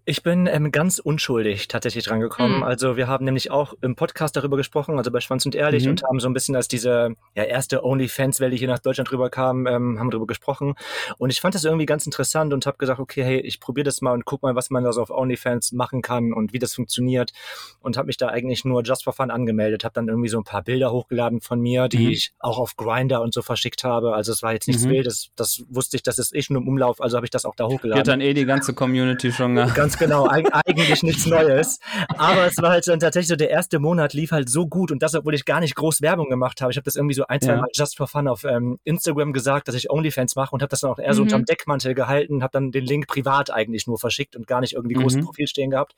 [0.07, 2.59] Ich bin ähm, ganz unschuldig tatsächlich drangekommen.
[2.59, 2.63] Mhm.
[2.63, 5.93] Also wir haben nämlich auch im Podcast darüber gesprochen, also bei Schwanz und Ehrlich, mhm.
[5.93, 9.67] und haben so ein bisschen, als diese ja, erste OnlyFans-Welle hier nach Deutschland drüber kam,
[9.67, 10.75] ähm, haben darüber gesprochen.
[11.17, 14.03] Und ich fand das irgendwie ganz interessant und habe gesagt, okay, hey, ich probiere das
[14.03, 16.75] mal und guck mal, was man da so auf OnlyFans machen kann und wie das
[16.75, 17.33] funktioniert.
[17.81, 20.45] Und habe mich da eigentlich nur just for fun angemeldet, habe dann irgendwie so ein
[20.45, 22.11] paar Bilder hochgeladen von mir, die mhm.
[22.11, 24.15] ich auch auf Grinder und so verschickt habe.
[24.15, 24.91] Also es war jetzt nichts mhm.
[24.91, 27.55] Wildes, das wusste ich, das ist eh schon im Umlauf, also habe ich das auch
[27.55, 28.01] da hochgeladen.
[28.01, 29.55] Wird dann eh die ganze Community schon.
[29.55, 31.79] Ganz Ganz genau, eigentlich nichts Neues.
[32.17, 35.03] Aber es war halt dann tatsächlich so, der erste Monat lief halt so gut und
[35.03, 36.73] das, obwohl ich gar nicht groß Werbung gemacht habe.
[36.73, 37.61] Ich habe das irgendwie so ein, zwei ja.
[37.61, 40.81] Mal just for fun auf ähm, Instagram gesagt, dass ich OnlyFans mache und habe das
[40.81, 41.27] dann auch eher so mhm.
[41.27, 44.95] unterm Deckmantel gehalten, habe dann den Link privat eigentlich nur verschickt und gar nicht irgendwie
[44.95, 45.27] großes mhm.
[45.27, 45.95] Profil stehen gehabt.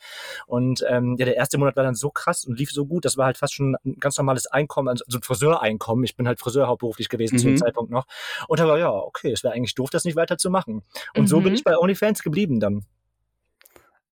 [0.46, 3.16] Und ähm, ja, der erste Monat war dann so krass und lief so gut, das
[3.16, 6.04] war halt fast schon ein ganz normales Einkommen, also ein Friseureinkommen.
[6.04, 7.38] Ich bin halt Friseur hauptberuflich gewesen mhm.
[7.38, 7.58] zu dem mhm.
[7.58, 8.06] Zeitpunkt noch.
[8.46, 10.82] Und da war ja, okay, es wäre eigentlich doof, das nicht weiter zu machen.
[11.16, 11.54] Und so bin mhm.
[11.54, 12.84] ich bei OnlyFans geblieben dann.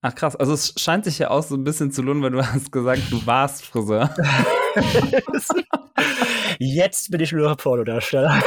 [0.06, 2.46] Ach krass, also es scheint sich ja auch so ein bisschen zu lohnen, weil du
[2.46, 4.14] hast gesagt, du warst Friseur.
[6.58, 8.38] Jetzt bin ich nur Pornodarsteller.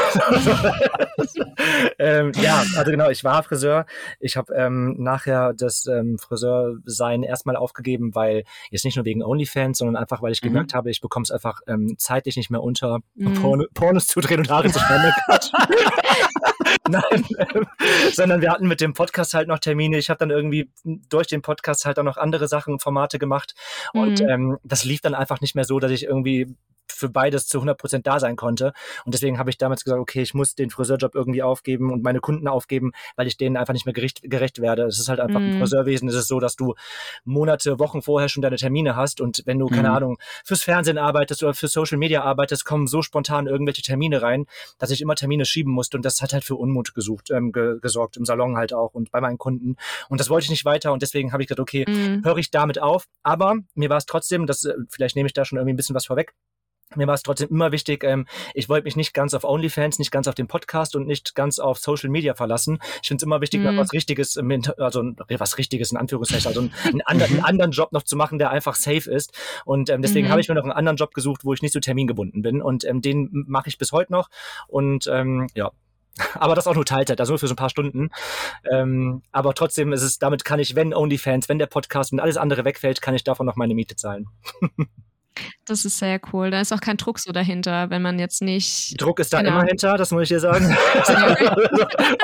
[1.98, 3.88] ähm, ja, also genau, ich war Friseur.
[4.20, 9.80] Ich habe ähm, nachher das ähm, Friseursein erstmal aufgegeben, weil jetzt nicht nur wegen OnlyFans,
[9.80, 10.50] sondern einfach, weil ich mhm.
[10.50, 13.34] gemerkt habe, ich bekomme es einfach ähm, zeitlich nicht mehr unter, mhm.
[13.34, 15.12] Porno, Pornos zu drehen und Haare zu schneiden.
[16.90, 17.66] Nein, ähm,
[18.12, 19.98] sondern wir hatten mit dem Podcast halt noch Termine.
[19.98, 20.70] Ich habe dann irgendwie
[21.10, 23.56] durch den Podcast halt auch noch andere Sachen, Formate gemacht.
[23.94, 24.30] Und mhm.
[24.30, 26.56] ähm, das lief dann einfach nicht mehr so, dass ich irgendwie
[26.92, 28.74] für beides zu 100 Prozent da sein konnte.
[29.06, 32.20] Und deswegen habe ich damals gesagt, okay, ich muss den Friseurjob irgendwie aufgeben und meine
[32.20, 34.84] Kunden aufgeben, weil ich denen einfach nicht mehr gerecht, gerecht werde.
[34.84, 35.44] Es ist halt einfach mm.
[35.44, 35.60] im mhm.
[35.60, 36.76] Friseurwesen ist es so, dass du
[37.26, 39.96] Monate, Wochen vorher schon deine Termine hast und wenn du, keine mm.
[39.96, 44.46] Ahnung, fürs Fernsehen arbeitest oder für Social Media arbeitest, kommen so spontan irgendwelche Termine rein,
[44.78, 47.80] dass ich immer Termine schieben musste und das hat halt für Unmut gesucht, ähm, ge
[47.82, 49.76] gesorgt, im Salon halt auch und bei meinen Kunden.
[50.10, 52.24] Und das wollte ich nicht weiter und deswegen habe ich gesagt, okay, mm.
[52.26, 53.08] höre ich damit auf.
[53.24, 55.96] Aber mir war es trotzdem, das, äh, vielleicht nehme ich da schon irgendwie ein bisschen
[55.96, 56.34] was vorweg,
[56.96, 60.12] mir war es trotzdem immer wichtig, ähm, ich wollte mich nicht ganz auf OnlyFans, nicht
[60.12, 62.80] ganz auf den Podcast und nicht ganz auf Social Media verlassen.
[63.02, 63.78] Ich finde es immer wichtig, mhm.
[63.78, 64.38] was Richtiges,
[64.78, 65.04] also
[65.38, 68.76] was Richtiges in Anführungszeichen, also einen, anderen, einen anderen Job noch zu machen, der einfach
[68.76, 69.38] safe ist.
[69.66, 70.32] Und ähm, deswegen mhm.
[70.32, 72.62] habe ich mir noch einen anderen Job gesucht, wo ich nicht so termingebunden bin.
[72.62, 74.30] Und ähm, den mache ich bis heute noch.
[74.68, 75.72] Und ähm, ja,
[76.36, 78.10] aber das auch nur Teilzeit, also nur für so ein paar Stunden.
[78.72, 82.38] Ähm, aber trotzdem ist es, damit kann ich, wenn OnlyFans, wenn der Podcast und alles
[82.38, 84.28] andere wegfällt, kann ich davon noch meine Miete zahlen.
[85.66, 86.52] Das ist sehr cool.
[86.52, 89.00] Da ist auch kein Druck so dahinter, wenn man jetzt nicht.
[89.02, 89.52] Druck ist da genau.
[89.52, 90.66] immer hinter, das muss ich dir sagen.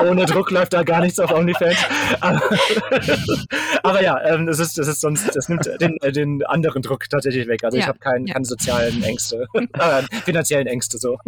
[0.00, 1.78] Ohne Druck läuft da gar nichts auf OnlyFans.
[2.20, 2.40] Aber,
[3.82, 7.08] aber ja, ähm, das ist, das ist sonst, das nimmt den, äh, den anderen Druck
[7.08, 7.64] tatsächlich weg.
[7.64, 7.82] Also ja.
[7.82, 8.34] ich habe kein, ja.
[8.34, 11.18] keine sozialen Ängste, äh, finanziellen Ängste so.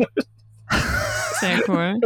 [1.41, 2.01] Sehr cool.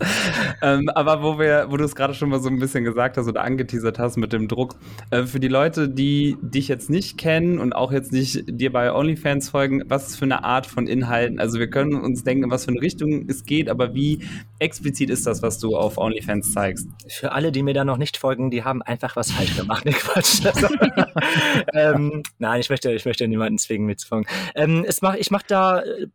[0.62, 3.28] ähm, aber wo wir, wo du es gerade schon mal so ein bisschen gesagt hast
[3.28, 4.76] oder angeteasert hast mit dem Druck,
[5.10, 8.92] äh, für die Leute, die dich jetzt nicht kennen und auch jetzt nicht dir bei
[8.92, 11.38] OnlyFans folgen, was für eine Art von Inhalten?
[11.38, 14.24] Also wir können uns denken, was für eine Richtung es geht, aber wie
[14.58, 16.88] explizit ist das, was du auf OnlyFans zeigst?
[17.08, 19.84] Für alle, die mir da noch nicht folgen, die haben einfach was falsch gemacht.
[19.90, 20.42] Nee, Quatsch.
[21.74, 24.26] ähm, nein, ich möchte, ich möchte niemanden zwingen mitzufolgen.
[24.54, 26.06] Ähm, es mach, ich mache da äh,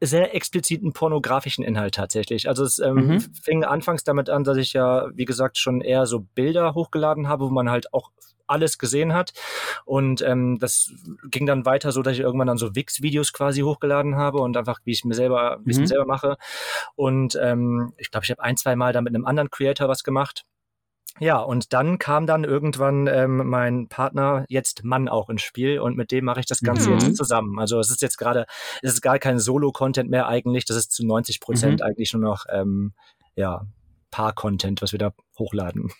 [0.00, 2.48] sehr expliziten pornografischen Inhalt tatsächlich.
[2.48, 3.20] Also es ähm, mhm.
[3.20, 7.46] fing anfangs damit an, dass ich ja, wie gesagt, schon eher so Bilder hochgeladen habe,
[7.46, 8.10] wo man halt auch
[8.46, 9.32] alles gesehen hat.
[9.84, 10.92] Und ähm, das
[11.30, 14.80] ging dann weiter so, dass ich irgendwann dann so Wix-Videos quasi hochgeladen habe und einfach,
[14.84, 15.86] wie ich mir selber, wie ich mhm.
[15.86, 16.36] selber mache.
[16.94, 20.04] Und ähm, ich glaube, ich habe ein, zwei Mal da mit einem anderen Creator was
[20.04, 20.44] gemacht.
[21.18, 25.96] Ja, und dann kam dann irgendwann ähm, mein Partner, jetzt Mann, auch ins Spiel und
[25.96, 26.98] mit dem mache ich das Ganze mhm.
[26.98, 27.58] jetzt zusammen.
[27.58, 28.46] Also es ist jetzt gerade,
[28.82, 31.86] es ist gar kein Solo-Content mehr eigentlich, das ist zu 90 Prozent mhm.
[31.86, 32.92] eigentlich nur noch ähm,
[33.34, 33.62] ja,
[34.10, 35.90] Paar-Content, was wir da hochladen.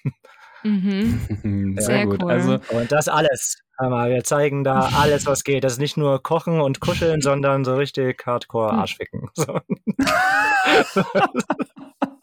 [0.62, 1.76] Mhm.
[1.79, 2.22] Sehr gut.
[2.22, 2.31] Cool.
[2.31, 3.62] Also, und das alles.
[3.79, 5.62] Wir zeigen da alles, was geht.
[5.62, 8.79] Das ist nicht nur Kochen und Kuscheln, sondern so richtig Hardcore hm.
[8.79, 9.29] Arschficken.
[9.35, 9.61] So.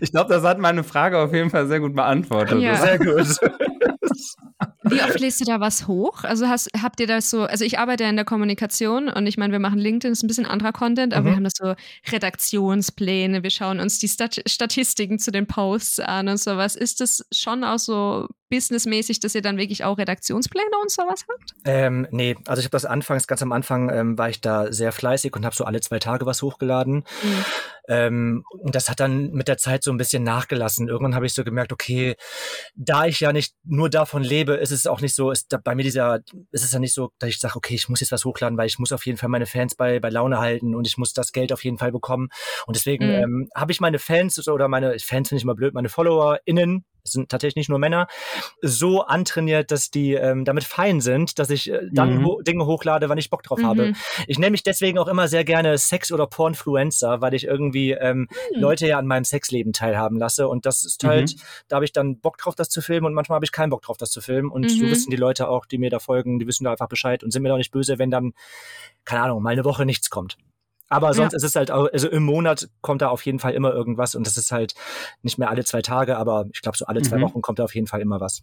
[0.00, 2.60] Ich glaube, das hat meine Frage auf jeden Fall sehr gut beantwortet.
[2.60, 2.76] Ja.
[2.76, 3.26] Sehr gut.
[4.82, 6.24] Wie oft lädst du da was hoch?
[6.24, 9.36] Also hast, habt ihr das so, also ich arbeite ja in der Kommunikation und ich
[9.36, 11.26] meine, wir machen LinkedIn, ist ein bisschen anderer Content, aber mhm.
[11.26, 11.74] wir haben das so
[12.10, 16.76] Redaktionspläne, wir schauen uns die Stat Statistiken zu den Posts an und sowas.
[16.76, 21.54] Ist das schon auch so businessmäßig, dass ihr dann wirklich auch Redaktionspläne und sowas habt?
[21.64, 24.92] Ähm, nee, also ich habe das anfangs, ganz am Anfang ähm, war ich da sehr
[24.92, 27.04] fleißig und habe so alle zwei Tage was hochgeladen.
[27.22, 27.44] Mhm.
[27.88, 30.88] Ähm, und das hat dann mit der Zeit so ein bisschen nachgelassen.
[30.88, 32.16] Irgendwann habe ich so gemerkt, okay,
[32.74, 35.74] da ich ja nicht nur davon lebe, ist es auch nicht so, ist da, bei
[35.74, 38.24] mir dieser, ist es ja nicht so, dass ich sage, okay, ich muss jetzt was
[38.24, 40.98] hochladen, weil ich muss auf jeden Fall meine Fans bei, bei Laune halten und ich
[40.98, 42.28] muss das Geld auf jeden Fall bekommen.
[42.66, 43.22] Und deswegen mhm.
[43.22, 47.12] ähm, habe ich meine Fans oder meine Fans finde ich immer blöd, meine FollowerInnen, es
[47.12, 48.06] sind tatsächlich nicht nur Männer,
[48.62, 52.26] so antrainiert, dass die ähm, damit fein sind, dass ich äh, dann mhm.
[52.26, 53.66] ho Dinge hochlade, wann ich Bock drauf mhm.
[53.66, 53.92] habe.
[54.26, 58.28] Ich nenne mich deswegen auch immer sehr gerne Sex- oder Pornfluencer, weil ich irgendwie ähm,
[58.54, 58.60] mhm.
[58.60, 60.48] Leute ja an meinem Sexleben teilhaben lasse.
[60.48, 61.40] Und das ist halt, mhm.
[61.68, 63.82] da habe ich dann Bock drauf, das zu filmen und manchmal habe ich keinen Bock
[63.82, 64.50] drauf, das zu filmen.
[64.50, 64.90] Und so mhm.
[64.90, 67.42] wissen die Leute auch, die mir da folgen, die wissen da einfach Bescheid und sind
[67.42, 68.32] mir doch nicht böse, wenn dann,
[69.04, 70.36] keine Ahnung, mal eine Woche nichts kommt.
[70.90, 71.36] Aber sonst ja.
[71.36, 74.26] ist es halt auch, also im Monat kommt da auf jeden Fall immer irgendwas und
[74.26, 74.74] das ist halt
[75.22, 77.22] nicht mehr alle zwei Tage, aber ich glaube, so alle zwei mhm.
[77.22, 78.42] Wochen kommt da auf jeden Fall immer was.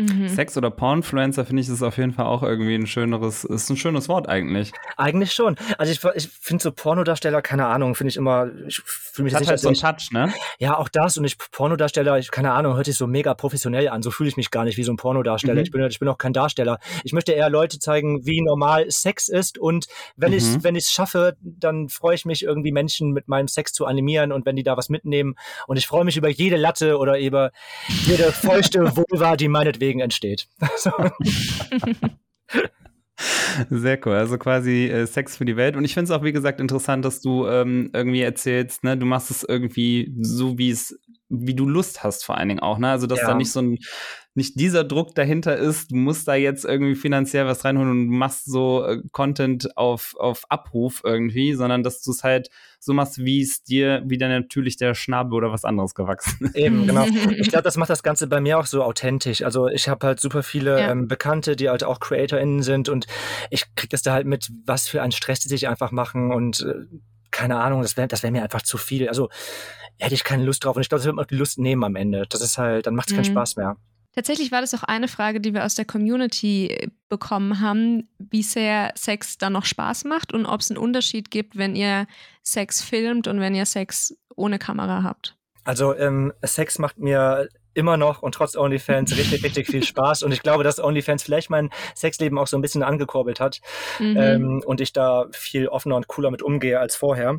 [0.00, 0.28] Mhm.
[0.28, 3.76] Sex- oder Pornfluencer finde ich ist auf jeden Fall auch irgendwie ein schöneres, ist ein
[3.76, 4.72] schönes Wort eigentlich.
[4.96, 5.56] Eigentlich schon.
[5.76, 9.40] Also ich, ich finde so Pornodarsteller, keine Ahnung, finde ich immer, ich fühle mich Hat
[9.40, 10.32] nicht, halt so einen Touch, ne?
[10.60, 14.02] Ja, auch das und ich Pornodarsteller, ich, keine Ahnung, hört sich so mega professionell an,
[14.02, 15.54] so fühle ich mich gar nicht wie so ein Pornodarsteller.
[15.54, 15.62] Mhm.
[15.62, 16.78] Ich bin ich bin auch kein Darsteller.
[17.02, 20.38] Ich möchte eher Leute zeigen, wie normal Sex ist und wenn mhm.
[20.38, 23.84] ich wenn ich es schaffe, dann freue ich mich irgendwie Menschen mit meinem Sex zu
[23.84, 25.34] animieren und wenn die da was mitnehmen
[25.66, 27.50] und ich freue mich über jede Latte oder über
[28.06, 30.48] jede feuchte Vulva, die meinetwegen deswegen entsteht.
[33.70, 34.12] Sehr cool.
[34.12, 35.74] Also quasi äh, Sex für die Welt.
[35.74, 39.06] Und ich finde es auch, wie gesagt, interessant, dass du ähm, irgendwie erzählst, ne, du
[39.06, 40.96] machst es irgendwie so, wie es,
[41.28, 42.90] wie du Lust hast, vor allen Dingen auch, ne?
[42.90, 43.28] Also, dass ja.
[43.28, 43.78] da nicht so ein
[44.38, 48.46] nicht dieser Druck dahinter ist, du musst da jetzt irgendwie finanziell was reinholen und machst
[48.46, 53.42] so äh, Content auf, auf Abruf irgendwie, sondern dass du es halt so machst, wie
[53.42, 56.56] es dir wieder natürlich der Schnabel oder was anderes gewachsen ist.
[56.56, 57.04] Eben, genau.
[57.38, 59.42] Ich glaube, das macht das Ganze bei mir auch so authentisch.
[59.42, 60.90] Also ich habe halt super viele ja.
[60.92, 63.06] ähm, Bekannte, die halt auch CreatorInnen sind und
[63.50, 66.60] ich kriege das da halt mit, was für einen Stress die sich einfach machen und
[66.60, 66.74] äh,
[67.38, 69.08] keine Ahnung, das wäre das wär mir einfach zu viel.
[69.08, 69.28] Also
[70.00, 71.84] hätte ich keine Lust drauf und ich glaube, das wird mir auch die Lust nehmen
[71.84, 72.26] am Ende.
[72.28, 73.32] Das ist halt, dann macht es keinen mhm.
[73.32, 73.76] Spaß mehr.
[74.12, 78.42] Tatsächlich war das auch eine Frage, die wir aus der Community äh, bekommen haben, wie
[78.42, 82.08] sehr Sex dann noch Spaß macht und ob es einen Unterschied gibt, wenn ihr
[82.42, 85.36] Sex filmt und wenn ihr Sex ohne Kamera habt.
[85.62, 90.24] Also ähm, Sex macht mir immer noch und trotz OnlyFans richtig, richtig viel Spaß.
[90.24, 93.60] Und ich glaube, dass OnlyFans vielleicht mein Sexleben auch so ein bisschen angekurbelt hat
[94.00, 94.16] mhm.
[94.18, 97.38] ähm, und ich da viel offener und cooler mit umgehe als vorher.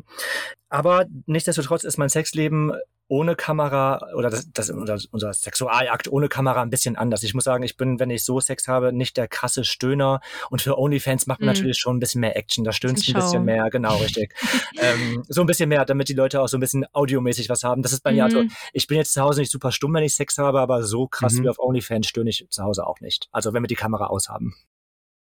[0.70, 2.72] Aber nichtsdestotrotz ist mein Sexleben
[3.10, 7.24] ohne Kamera oder das, das oder unser Sexualakt ohne Kamera ein bisschen anders.
[7.24, 10.20] Ich muss sagen, ich bin, wenn ich so Sex habe, nicht der krasse Stöhner.
[10.48, 11.52] Und für OnlyFans macht man mm.
[11.52, 12.64] natürlich schon ein bisschen mehr Action.
[12.64, 14.32] Da stöhnst ein bisschen mehr, genau, richtig.
[14.80, 17.82] ähm, so ein bisschen mehr, damit die Leute auch so ein bisschen audiomäßig was haben.
[17.82, 18.52] Das ist bei mir also, mhm.
[18.72, 21.32] ich bin jetzt zu Hause nicht super stumm, wenn ich Sex habe, aber so krass
[21.34, 21.42] mhm.
[21.42, 23.28] wie auf OnlyFans stöhne ich zu Hause auch nicht.
[23.32, 24.54] Also wenn wir die Kamera aushaben.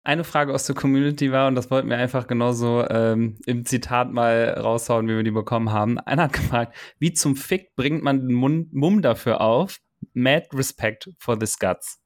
[0.03, 4.11] Eine Frage aus der Community war, und das wollten wir einfach genauso ähm, im Zitat
[4.11, 5.99] mal raushauen, wie wir die bekommen haben.
[5.99, 9.77] Einer hat gefragt, wie zum Fick bringt man den Mund, Mumm dafür auf?
[10.13, 11.99] Mad respect for the guts.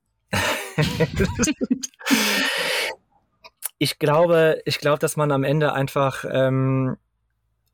[3.78, 6.98] ich glaube, ich glaube, dass man am Ende einfach ähm,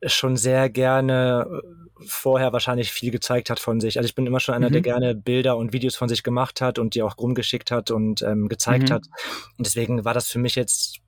[0.06, 1.62] schon sehr gerne
[2.06, 3.98] vorher wahrscheinlich viel gezeigt hat von sich.
[3.98, 4.74] Also ich bin immer schon einer, mhm.
[4.74, 8.22] der gerne Bilder und Videos von sich gemacht hat und die auch rumgeschickt hat und
[8.22, 8.94] ähm, gezeigt mhm.
[8.94, 9.06] hat.
[9.58, 11.00] Und deswegen war das für mich jetzt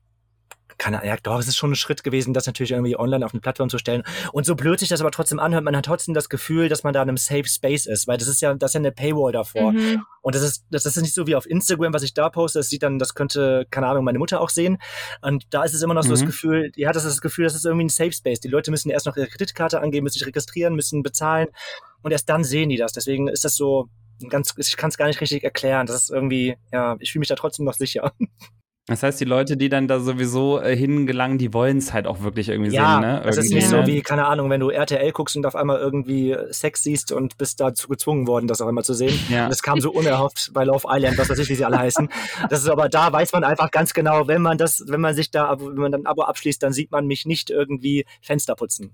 [0.78, 3.32] keine Ahnung, ja, doch, es ist schon ein Schritt gewesen, das natürlich irgendwie online auf
[3.32, 4.02] eine Plattform zu stellen.
[4.32, 6.92] Und so blöd sich das aber trotzdem anhört, man hat trotzdem das Gefühl, dass man
[6.92, 9.32] da in einem Safe Space ist, weil das ist ja, das ist ja eine Paywall
[9.32, 9.72] davor.
[9.72, 10.04] Mhm.
[10.22, 12.68] Und das ist, das ist nicht so wie auf Instagram, was ich da poste, das
[12.68, 14.78] sieht dann, das könnte, keine Ahnung, meine Mutter auch sehen.
[15.22, 16.14] Und da ist es immer noch so mhm.
[16.14, 18.40] das Gefühl, ja, das ist das Gefühl, das ist irgendwie ein Safe Space.
[18.40, 21.48] Die Leute müssen erst noch ihre Kreditkarte angeben, müssen sich registrieren, müssen bezahlen.
[22.02, 22.92] Und erst dann sehen die das.
[22.92, 23.88] Deswegen ist das so,
[24.28, 25.86] ganz, ich kann es gar nicht richtig erklären.
[25.86, 28.12] Das ist irgendwie, ja, ich fühle mich da trotzdem noch sicher.
[28.86, 32.20] Das heißt, die Leute, die dann da sowieso äh, hingelangen, die wollen es halt auch
[32.20, 33.22] wirklich irgendwie ja, sehen, ne?
[33.24, 36.36] Das ist nicht so wie, keine Ahnung, wenn du RTL guckst und auf einmal irgendwie
[36.50, 39.18] Sex siehst und bist dazu gezwungen worden, das auch immer zu sehen.
[39.30, 39.44] Ja.
[39.44, 42.10] Und das kam so unerhofft bei Love Island, was weiß ich, wie sie alle heißen.
[42.50, 45.30] Das ist aber da weiß man einfach ganz genau, wenn man das, wenn man sich
[45.30, 48.92] da, wenn man dann ein Abo abschließt, dann sieht man mich nicht irgendwie Fenster putzen.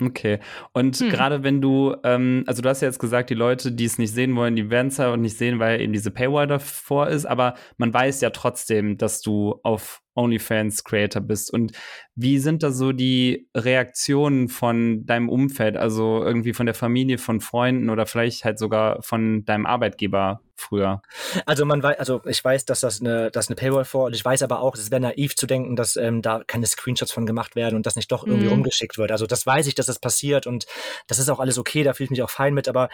[0.00, 0.40] Okay.
[0.72, 1.08] Und hm.
[1.08, 4.12] gerade wenn du, ähm, also du hast ja jetzt gesagt, die Leute, die es nicht
[4.12, 7.26] sehen wollen, die werden es ja auch nicht sehen, weil eben diese Paywall davor ist,
[7.26, 11.52] aber man weiß ja trotzdem, dass du auf OnlyFans Creator bist.
[11.52, 11.72] Und
[12.14, 17.40] wie sind da so die Reaktionen von deinem Umfeld, also irgendwie von der Familie, von
[17.40, 21.02] Freunden oder vielleicht halt sogar von deinem Arbeitgeber früher?
[21.46, 24.24] Also man weiß, also ich weiß, dass das eine, das eine Paywall vor und ich
[24.24, 27.56] weiß aber auch, es wäre naiv zu denken, dass ähm, da keine Screenshots von gemacht
[27.56, 28.54] werden und das nicht doch irgendwie mhm.
[28.54, 29.10] umgeschickt wird.
[29.10, 30.66] Also das weiß ich, dass das passiert und
[31.06, 32.88] das ist auch alles okay, da fühle ich mich auch fein mit, aber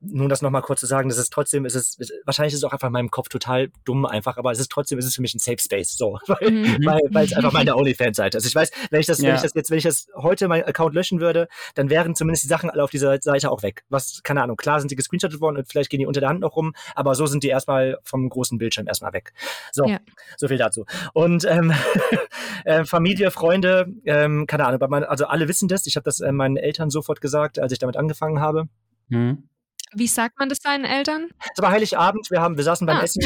[0.00, 2.72] nun das nochmal kurz zu sagen, das ist trotzdem, ist es, wahrscheinlich ist es auch
[2.72, 5.34] einfach in meinem Kopf total dumm einfach, aber es ist trotzdem, ist es für mich
[5.34, 6.86] ein Safe Space, so, weil, mhm.
[7.10, 8.46] weil, es einfach meine OnlyFans-Seite ist.
[8.46, 9.28] Ich weiß, wenn ich das, ja.
[9.28, 12.44] wenn ich das jetzt, wenn ich das heute meinen Account löschen würde, dann wären zumindest
[12.44, 13.84] die Sachen alle auf dieser Seite auch weg.
[13.88, 16.40] Was, keine Ahnung, klar sind die gescreenshottet worden und vielleicht gehen die unter der Hand
[16.40, 19.32] noch rum, aber so sind die erstmal vom großen Bildschirm erstmal weg.
[19.72, 19.98] So, ja.
[20.36, 20.84] so viel dazu.
[21.12, 21.72] Und ähm,
[22.64, 25.86] äh, Familie, Freunde, ähm, keine Ahnung, mein, also alle wissen das.
[25.86, 28.68] Ich habe das äh, meinen Eltern sofort gesagt, als ich damit angefangen habe.
[29.08, 29.48] Mhm.
[29.94, 31.28] Wie sagt man das deinen Eltern?
[31.54, 33.02] Es war Heiligabend, wir haben, wir saßen beim ah.
[33.02, 33.22] Essen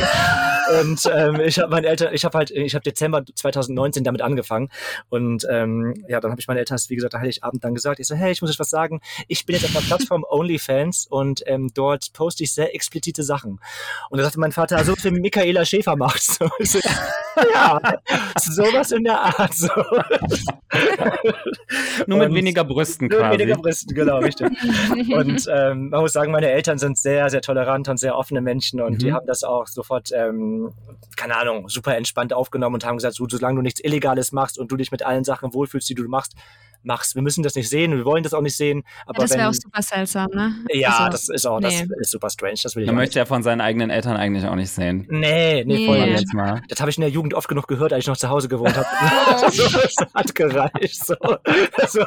[0.81, 4.69] und ähm, ich habe meine Eltern, ich habe halt, ich habe Dezember 2019 damit angefangen
[5.09, 8.15] und ähm, ja, dann habe ich meine Eltern, wie gesagt, Heiligabend dann gesagt, ich so,
[8.15, 11.71] hey, ich muss euch was sagen, ich bin jetzt auf der Plattform OnlyFans und ähm,
[11.73, 13.61] dort poste ich sehr explizite Sachen.
[14.11, 16.23] Und da sagte mein Vater, so für Michaela Schäfer macht.
[16.23, 16.81] So, so,
[17.55, 17.81] ja,
[18.41, 19.55] sowas in der Art.
[19.55, 19.69] So.
[22.07, 23.37] nur mit und, weniger Brüsten nur quasi.
[23.37, 24.49] Nur weniger Brüsten, genau, richtig.
[25.13, 28.81] und ähm, man muss sagen, meine Eltern sind sehr, sehr tolerant und sehr offene Menschen
[28.81, 28.99] und mhm.
[28.99, 30.73] die haben das auch sofort, ähm,
[31.17, 34.71] keine Ahnung, super entspannt aufgenommen und haben gesagt, so, solange du nichts Illegales machst und
[34.71, 36.35] du dich mit allen Sachen wohlfühlst, die du machst,
[36.87, 37.15] mach's.
[37.15, 38.85] Wir müssen das nicht sehen, wir wollen das auch nicht sehen.
[39.07, 40.55] Aber ja, das wäre auch super seltsam, ne?
[40.71, 41.69] Ja, also, das ist auch, nee.
[41.69, 42.59] das ist super strange.
[42.63, 45.07] Das will ich Man möchte ja von seinen eigenen Eltern eigentlich auch nicht sehen.
[45.11, 45.87] Nee, nee, nee.
[45.87, 46.13] voll nee.
[46.13, 46.63] jetzt mal.
[46.69, 48.77] Das habe ich in der Jugend oft genug gehört, als ich noch zu Hause gewohnt
[48.77, 48.87] habe.
[49.41, 49.57] das
[50.15, 51.07] hat gereicht.
[51.07, 51.15] So.
[51.79, 52.05] Also,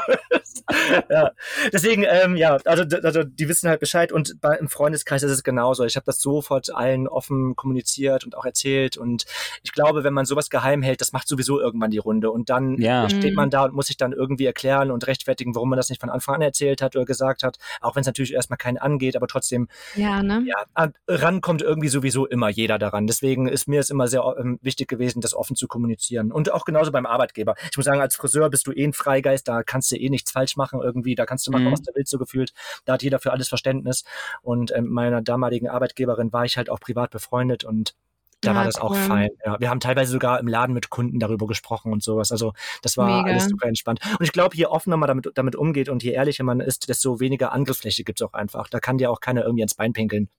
[1.10, 1.32] ja.
[1.72, 5.44] Deswegen, ähm, ja, also, also die wissen halt Bescheid und bei, im Freundeskreis ist es
[5.44, 5.84] genauso.
[5.86, 9.26] Ich habe das sofort allen offen kommuniziert und auch erzählt und
[9.63, 12.78] ich glaube, wenn man sowas geheim hält, das macht sowieso irgendwann die Runde und dann
[12.78, 13.10] ja.
[13.10, 15.89] steht man da und muss sich dann irgendwie erklären, erklären und rechtfertigen, warum man das
[15.89, 18.77] nicht von Anfang an erzählt hat oder gesagt hat, auch wenn es natürlich erstmal keinen
[18.77, 20.45] angeht, aber trotzdem ja, ne?
[20.45, 23.08] ja, rankommt irgendwie sowieso immer jeder daran.
[23.08, 26.32] Deswegen ist mir es immer sehr ähm, wichtig gewesen, das offen zu kommunizieren.
[26.32, 27.55] Und auch genauso beim Arbeitgeber.
[27.71, 30.32] Ich muss sagen, als Friseur bist du eh ein Freigeist, da kannst du eh nichts
[30.32, 31.71] falsch machen irgendwie, da kannst du machen, mhm.
[31.71, 32.53] was du willst, so gefühlt.
[32.86, 34.03] Da hat jeder für alles Verständnis.
[34.41, 37.95] Und ähm, meiner damaligen Arbeitgeberin war ich halt auch privat befreundet und
[38.41, 38.84] da ja, war das cool.
[38.84, 39.30] auch fein.
[39.45, 42.32] Ja, wir haben teilweise sogar im Laden mit Kunden darüber gesprochen und sowas.
[42.32, 43.32] Also das war Mega.
[43.32, 43.99] alles super entspannt.
[44.17, 47.19] Und ich glaube, je offener man damit, damit umgeht und je ehrlicher man ist, desto
[47.19, 48.69] weniger Angriffsfläche gibt's auch einfach.
[48.69, 50.30] Da kann dir auch keiner irgendwie ins Bein pinkeln.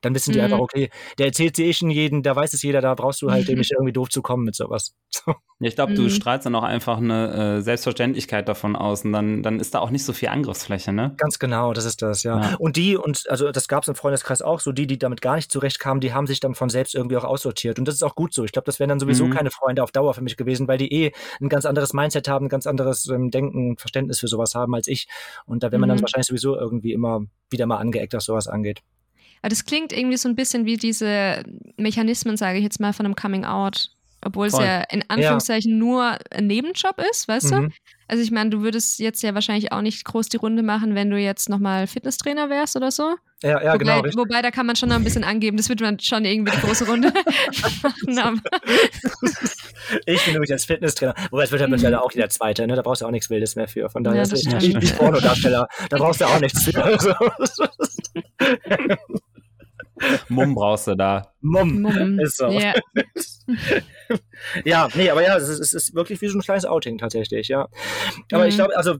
[0.00, 0.44] Dann wissen die mhm.
[0.44, 3.30] einfach, okay, der erzählt sie eh schon jeden, da weiß es jeder, da brauchst du
[3.30, 4.94] halt dem nicht irgendwie doof zu kommen mit sowas.
[5.14, 5.32] So.
[5.60, 5.96] Ja, ich glaube, mhm.
[5.96, 9.78] du strahlst dann auch einfach eine äh, Selbstverständlichkeit davon aus und dann, dann ist da
[9.78, 11.14] auch nicht so viel Angriffsfläche, ne?
[11.16, 12.40] Ganz genau, das ist das, ja.
[12.40, 12.56] ja.
[12.58, 15.36] Und die, und also das gab es im Freundeskreis auch, so die, die damit gar
[15.36, 17.78] nicht zurechtkamen, die haben sich dann von selbst irgendwie auch aussortiert.
[17.78, 18.44] Und das ist auch gut so.
[18.44, 19.30] Ich glaube, das wären dann sowieso mhm.
[19.30, 22.46] keine Freunde auf Dauer für mich gewesen, weil die eh ein ganz anderes Mindset haben,
[22.46, 25.06] ein ganz anderes ähm, Denken, Verständnis für sowas haben als ich.
[25.46, 26.02] Und da wäre man dann mhm.
[26.02, 27.20] wahrscheinlich sowieso irgendwie immer
[27.50, 28.82] wieder mal angeeckt, was sowas angeht.
[29.44, 31.42] Aber das klingt irgendwie so ein bisschen wie diese
[31.76, 33.90] Mechanismen, sage ich jetzt mal, von einem Coming Out
[34.24, 34.62] Obwohl Voll.
[34.62, 37.56] es ja in Anführungszeichen nur ein Nebenjob ist, weißt du?
[37.56, 37.72] Mhm.
[38.08, 41.10] Also ich meine, du würdest jetzt ja wahrscheinlich auch nicht groß die Runde machen, wenn
[41.10, 43.16] du jetzt nochmal Fitnesstrainer wärst oder so.
[43.42, 44.00] Ja, ja, wobei, genau.
[44.00, 44.16] richtig.
[44.16, 46.60] wobei, da kann man schon noch ein bisschen angeben, das wird man schon irgendwie die
[46.62, 47.12] große Runde
[48.06, 48.40] machen.
[50.06, 51.14] Ich bin nämlich als Fitnesstrainer.
[51.30, 52.76] Wobei es wird ja mittlerweile auch jeder Zweite, ne?
[52.76, 53.90] Da brauchst du auch nichts Wildes mehr für.
[53.90, 55.68] Von daher Ja, ist das wie, wie Pornodarsteller.
[55.90, 56.72] Da brauchst du auch nichts für.
[60.28, 61.32] Mumm brauchst du da.
[61.40, 61.80] Mumm.
[61.82, 62.18] Mumm.
[62.20, 62.48] Ist so.
[62.48, 62.74] Ja.
[64.64, 67.48] Ja, nee, aber ja, es ist, es ist wirklich wie so ein kleines Outing tatsächlich,
[67.48, 67.68] ja.
[68.32, 68.58] Aber ich Mhm.
[68.58, 68.96] glaube, also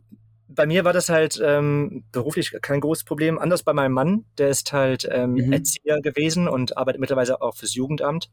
[0.48, 3.38] bei mir war das halt ähm, beruflich kein großes Problem.
[3.38, 5.52] Anders bei meinem Mann, der ist halt ähm, Mhm.
[5.52, 8.30] Erzieher gewesen und arbeitet mittlerweile auch fürs Jugendamt.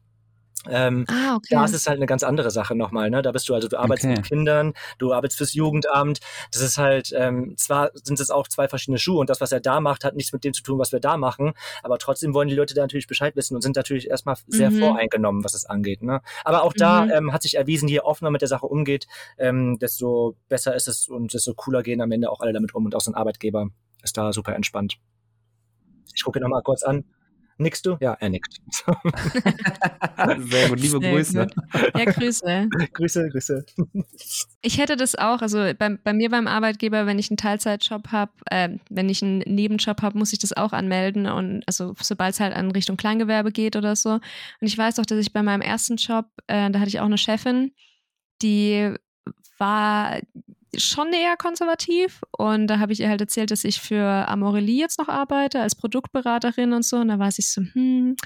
[0.68, 1.48] Ähm, Ah, okay.
[1.54, 3.20] Da ist es halt eine ganz andere Sache nochmal, ne?
[3.22, 4.16] Da bist du also, du arbeitest Okay.
[4.18, 6.20] mit Kindern, du arbeitest fürs Jugendamt.
[6.52, 9.60] Das ist halt, ähm, zwar sind es auch zwei verschiedene Schuhe und das, was er
[9.60, 11.52] da macht, hat nichts mit dem zu tun, was wir da machen.
[11.82, 14.74] Aber trotzdem wollen die Leute da natürlich Bescheid wissen und sind natürlich erstmal sehr Mhm.
[14.78, 16.02] voreingenommen, was es angeht.
[16.02, 16.20] Ne?
[16.44, 17.10] Aber auch da Mhm.
[17.12, 19.06] ähm, hat sich erwiesen, je offener mit der Sache umgeht,
[19.38, 22.84] ähm, desto besser ist es und desto cooler gehen am Ende auch alle damit um
[22.84, 23.68] und auch so ein Arbeitgeber
[24.04, 24.96] ist da super entspannt.
[26.14, 27.04] Ich gucke nochmal kurz an.
[27.58, 27.96] Nickst du?
[28.00, 28.56] Ja, er nickt.
[30.38, 31.46] Sehr gut, liebe Sehr Grüße.
[31.46, 31.54] gut.
[31.96, 32.68] Ja, Grüße.
[32.92, 33.64] Grüße, Grüße.
[34.64, 38.30] Ich hätte das auch, also bei, bei mir beim Arbeitgeber, wenn ich einen Teilzeitjob habe,
[38.48, 42.40] äh, wenn ich einen Nebenjob habe, muss ich das auch anmelden und also sobald es
[42.40, 44.10] halt in Richtung Kleingewerbe geht oder so.
[44.10, 44.22] Und
[44.60, 47.18] ich weiß auch, dass ich bei meinem ersten Job, äh, da hatte ich auch eine
[47.18, 47.72] Chefin,
[48.40, 48.94] die
[49.58, 50.20] war
[50.76, 54.98] schon eher konservativ und da habe ich ihr halt erzählt, dass ich für Amorelie jetzt
[54.98, 58.16] noch arbeite als Produktberaterin und so und da war sie so, hm,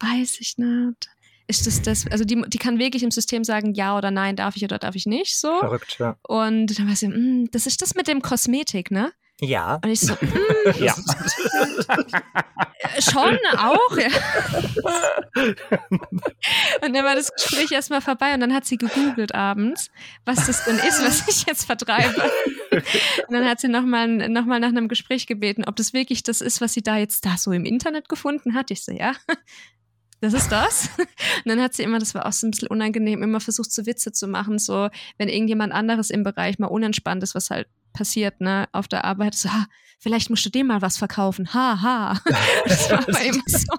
[0.00, 1.08] weiß ich nicht.
[1.46, 4.56] Ist das das, also die, die kann wirklich im System sagen, ja oder nein, darf
[4.56, 5.58] ich oder darf ich nicht, so.
[5.60, 6.16] Verrückt, ja.
[6.26, 9.12] Und dann war sie, "Mm, das ist das mit dem Kosmetik, ne?
[9.44, 9.80] Ja.
[9.82, 10.94] Und ich so, mm, Ja.
[13.00, 13.96] schon auch.
[13.96, 14.08] Ja.
[16.82, 19.90] Und dann war das Gespräch erstmal vorbei und dann hat sie gegoogelt abends,
[20.24, 22.30] was das denn ist, was ich jetzt vertreibe.
[22.70, 26.40] Und dann hat sie nochmal noch mal nach einem Gespräch gebeten, ob das wirklich das
[26.40, 28.70] ist, was sie da jetzt da so im Internet gefunden hat.
[28.70, 29.14] Ich so, ja.
[30.20, 30.88] Das ist das.
[30.98, 33.86] Und dann hat sie immer, das war auch so ein bisschen unangenehm, immer versucht, so
[33.86, 38.40] Witze zu machen, so, wenn irgendjemand anderes im Bereich mal unentspannt ist, was halt passiert,
[38.40, 39.66] ne, auf der Arbeit, so, ha,
[39.98, 42.20] vielleicht musst du dem mal was verkaufen, ha, ha.
[42.66, 43.74] Das war aber immer so.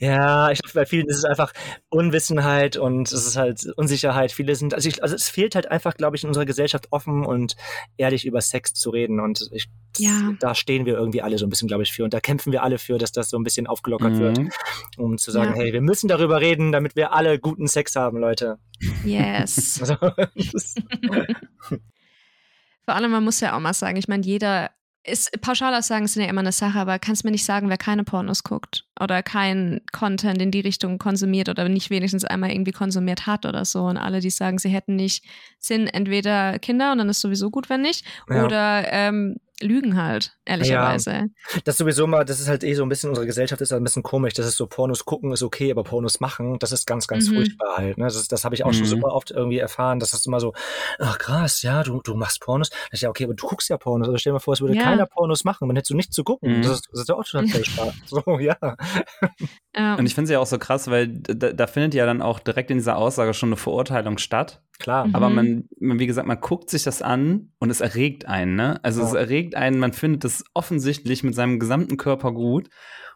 [0.00, 1.52] Ja, ich glaube, bei vielen ist es einfach
[1.88, 4.32] Unwissenheit und es ist halt Unsicherheit.
[4.32, 7.24] Viele sind, also, ich, also es fehlt halt einfach, glaube ich, in unserer Gesellschaft offen
[7.24, 7.56] und
[7.96, 9.20] ehrlich über Sex zu reden.
[9.20, 10.32] Und ich, Ja.
[10.40, 12.04] da stehen wir irgendwie alle so ein bisschen, glaube ich, für.
[12.04, 14.50] Und da kämpfen wir alle für, dass das so ein bisschen aufgelockert wird, Mhm.
[14.96, 15.62] um zu sagen, Ja.
[15.62, 18.58] hey, wir müssen darüber reden, damit wir alle guten Sex haben, Leute.
[19.04, 19.80] Yes.
[19.80, 19.96] Also,
[22.84, 24.70] Vor allem, man muss ja auch mal sagen, ich meine, jeder
[25.06, 28.42] ist, Pauschalaussagen sind ja immer eine Sache, aber kannst mir nicht sagen, wer keine Pornos
[28.42, 33.44] guckt oder kein Content in die Richtung konsumiert oder nicht wenigstens einmal irgendwie konsumiert hat
[33.44, 33.82] oder so.
[33.84, 35.24] Und alle, die sagen, sie hätten nicht,
[35.58, 38.44] sind entweder Kinder und dann ist sowieso gut, wenn nicht, Ja.
[38.44, 41.28] oder ähm, lügen halt, ehrlicherweise.
[41.64, 43.84] das sowieso mal, das ist halt eh so ein bisschen, unsere Gesellschaft ist halt ein
[43.84, 44.34] bisschen komisch.
[44.34, 47.34] Das ist so, Pornos gucken ist okay, aber Pornos machen, das ist ganz, ganz Mhm.
[47.36, 47.96] furchtbar halt.
[47.98, 48.04] Ne?
[48.04, 48.88] Das, das habe ich auch schon Mhm.
[48.88, 50.00] super oft irgendwie erfahren.
[50.00, 50.52] Das ist immer so,
[50.98, 52.70] ach krass, ja, du, du machst Pornos.
[52.90, 54.08] Ich, ja, okay, aber du guckst ja Pornos.
[54.08, 54.82] Also stell dir mal vor, es würde Ja.
[54.82, 56.58] keiner Pornos machen, dann hättest du nichts zu gucken.
[56.58, 56.62] Mhm.
[56.62, 57.94] Das, ist, das ist ja auch total furchtbar.
[58.06, 58.56] so, ja.
[59.76, 59.94] Ja.
[59.96, 62.38] Und ich finde es ja auch so krass, weil da, da findet ja dann auch
[62.40, 64.60] direkt in dieser Aussage schon eine Verurteilung statt.
[64.78, 65.06] Klar.
[65.06, 65.14] Mhm.
[65.14, 68.80] Aber man, man, wie gesagt, man guckt sich das an und es erregt einen, ne?
[68.82, 69.20] Also es Ja.
[69.20, 72.68] erregt einen, man findet es offensichtlich mit seinem gesamten Körper gut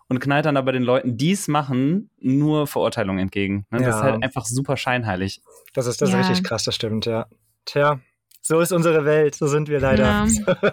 [0.08, 3.66] und knallt dann aber den Leuten, die es machen, nur Verurteilung entgegen.
[3.70, 3.80] Ne?
[3.80, 4.12] Das ist Ja.
[4.12, 5.42] halt einfach super scheinheilig.
[5.74, 6.18] Das ist, das Ja.
[6.18, 7.26] richtig krass, das stimmt, ja.
[7.66, 8.00] Tja,
[8.40, 10.04] so ist unsere Welt, so sind wir leider.
[10.04, 10.26] Ja.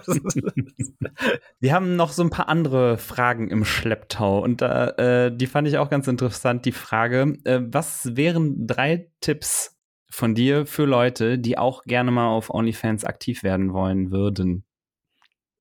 [1.60, 5.68] Wir haben noch so ein paar andere Fragen im Schlepptau und da, äh, die fand
[5.68, 9.75] ich auch ganz interessant, die Frage, äh, was wären drei Tipps
[10.10, 14.64] von dir für Leute, die auch gerne mal auf OnlyFans aktiv werden wollen würden?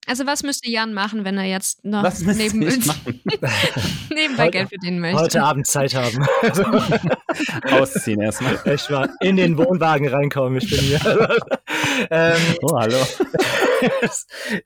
[0.07, 5.17] Also was müsste Jan machen, wenn er jetzt noch neben, nebenbei Heute- Geld verdienen möchte?
[5.19, 6.23] Heute Abend Zeit haben.
[7.71, 8.59] Ausziehen erstmal.
[8.73, 10.99] Ich war in den Wohnwagen reinkommen, ich bin hier.
[12.11, 12.97] ähm, Oh, hallo.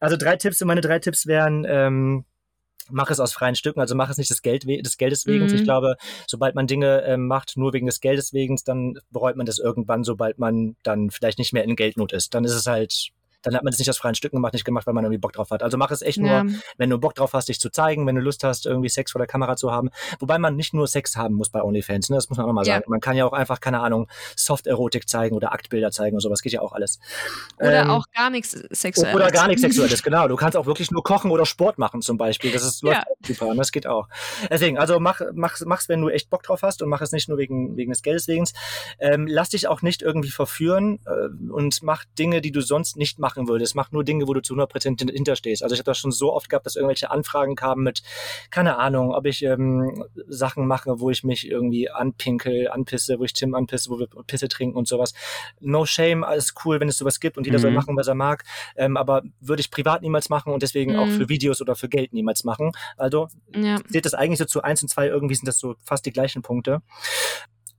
[0.02, 2.26] also drei Tipps, meine drei Tipps wären, ähm,
[2.90, 5.46] mach es aus freien Stücken, also mach es nicht des, Geld des Geldes wegen.
[5.46, 5.54] Mhm.
[5.54, 5.96] Ich glaube,
[6.28, 10.04] sobald man Dinge ähm, macht, nur wegen des Geldes wegen, dann bereut man das irgendwann,
[10.04, 12.34] sobald man dann vielleicht nicht mehr in Geldnot ist.
[12.34, 14.86] Dann ist es halt dann hat man es nicht aus freien Stücken gemacht, nicht gemacht,
[14.88, 15.64] weil man irgendwie Bock drauf hat.
[15.64, 16.44] Also mach es echt ja.
[16.44, 19.12] nur, wenn du Bock drauf hast, dich zu zeigen, wenn du Lust hast, irgendwie Sex
[19.12, 19.90] vor der Kamera zu haben.
[20.20, 22.18] Wobei man nicht nur Sex haben muss bei OnlyFans, ne?
[22.18, 22.76] das muss man auch mal ja.
[22.76, 22.86] sagen.
[22.88, 26.54] Man kann ja auch einfach, keine Ahnung, Soft-Erotik zeigen oder Aktbilder zeigen und sowas, geht
[26.54, 27.00] ja auch alles.
[27.58, 29.16] Oder ähm, auch gar nichts Sexuelles.
[29.16, 30.28] Oder gar nichts Sexuelles, genau.
[30.28, 32.52] Du kannst auch wirklich nur kochen oder Sport machen zum Beispiel.
[32.52, 33.04] Das ist ja.
[33.26, 34.08] super, das geht auch.
[34.50, 37.30] Deswegen, also mach, mach, mach's, wenn du echt Bock drauf hast und mach es nicht
[37.30, 38.46] nur wegen, wegen des Geldes wegen.
[39.00, 43.20] Ähm, lass dich auch nicht irgendwie verführen äh, und mach Dinge, die du sonst nicht
[43.30, 43.76] machen würdest.
[43.76, 45.62] Mach nur Dinge, wo du zu 100% hinterstehst.
[45.62, 48.02] Also ich habe das schon so oft gehabt, dass irgendwelche Anfragen kamen mit,
[48.50, 53.34] keine Ahnung, ob ich ähm, Sachen mache, wo ich mich irgendwie anpinkel, anpisse, wo ich
[53.34, 55.14] Tim anpisse, wo wir Pisse trinken und sowas.
[55.60, 57.62] No shame, alles cool, wenn es sowas gibt und jeder mhm.
[57.62, 58.44] soll machen, was er mag.
[58.76, 61.00] Ähm, aber würde ich privat niemals machen und deswegen mhm.
[61.00, 62.72] auch für Videos oder für Geld niemals machen.
[62.98, 63.78] Also ja.
[63.88, 66.42] seht das eigentlich so zu eins und zwei irgendwie sind das so fast die gleichen
[66.42, 66.82] Punkte.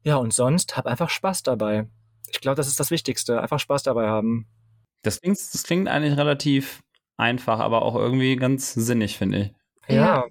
[0.05, 1.89] Ja, und sonst hab einfach Spaß dabei.
[2.31, 3.41] Ich glaube, das ist das Wichtigste.
[3.41, 4.47] Einfach Spaß dabei haben.
[5.03, 6.81] Das klingt, das klingt eigentlich relativ
[7.17, 9.53] einfach, aber auch irgendwie ganz sinnig, finde
[9.89, 9.95] ich.
[9.95, 10.25] Ja.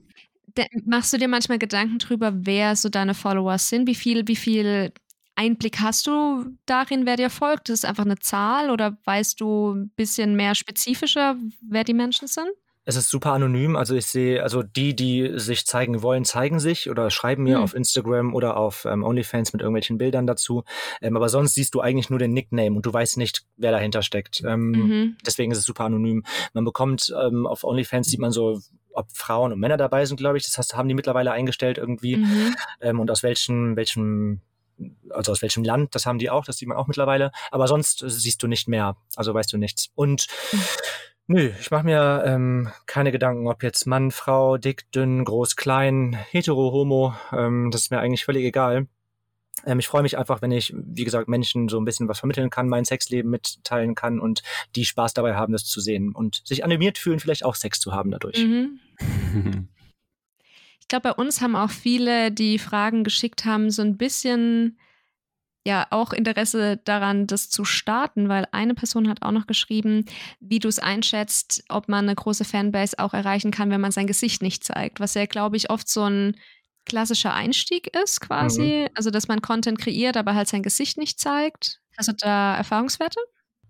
[0.56, 0.66] ja.
[0.86, 3.88] Machst du dir manchmal Gedanken drüber, wer so deine Follower sind?
[3.88, 4.92] Wie viel, wie viel
[5.36, 7.70] Einblick hast du darin, wer dir folgt?
[7.70, 12.28] Ist es einfach eine Zahl oder weißt du ein bisschen mehr spezifischer, wer die Menschen
[12.28, 12.50] sind?
[12.86, 13.76] Es ist super anonym.
[13.76, 17.64] Also ich sehe, also die, die sich zeigen wollen, zeigen sich oder schreiben mir mhm.
[17.64, 20.64] auf Instagram oder auf ähm, OnlyFans mit irgendwelchen Bildern dazu.
[21.02, 24.02] Ähm, aber sonst siehst du eigentlich nur den Nickname und du weißt nicht, wer dahinter
[24.02, 24.42] steckt.
[24.46, 25.18] Ähm, mhm.
[25.26, 26.24] Deswegen ist es super anonym.
[26.54, 28.60] Man bekommt ähm, auf OnlyFans sieht man so
[28.92, 30.44] ob Frauen und Männer dabei sind, glaube ich.
[30.44, 32.18] Das heißt, haben die mittlerweile eingestellt irgendwie.
[32.18, 32.56] Mhm.
[32.82, 34.42] Ähm, und aus welchen, welchem
[35.10, 37.32] also aus welchem Land, das haben die auch, das sieht man auch mittlerweile.
[37.52, 39.90] Aber sonst siehst du nicht mehr, also weißt du nichts.
[39.96, 40.60] Und mhm.
[41.32, 46.18] Nö, ich mache mir ähm, keine Gedanken, ob jetzt Mann, Frau, dick, dünn, groß, klein,
[46.32, 47.14] hetero, homo.
[47.32, 48.88] Ähm, das ist mir eigentlich völlig egal.
[49.64, 52.50] Ähm, ich freue mich einfach, wenn ich, wie gesagt, Menschen so ein bisschen was vermitteln
[52.50, 54.42] kann, mein Sexleben mitteilen kann und
[54.76, 57.94] die Spaß dabei haben, das zu sehen und sich animiert fühlen, vielleicht auch Sex zu
[57.94, 58.44] haben dadurch.
[58.44, 58.80] Mhm.
[60.80, 64.80] ich glaube, bei uns haben auch viele, die Fragen geschickt haben, so ein bisschen
[65.70, 70.06] ja auch Interesse daran, das zu starten, weil eine Person hat auch noch geschrieben,
[70.40, 74.08] wie du es einschätzt, ob man eine große Fanbase auch erreichen kann, wenn man sein
[74.08, 76.36] Gesicht nicht zeigt, was ja, glaube ich, oft so ein
[76.86, 78.90] klassischer Einstieg ist quasi, mhm.
[78.96, 81.80] also dass man Content kreiert, aber halt sein Gesicht nicht zeigt.
[81.98, 83.20] Hast du da Erfahrungswerte?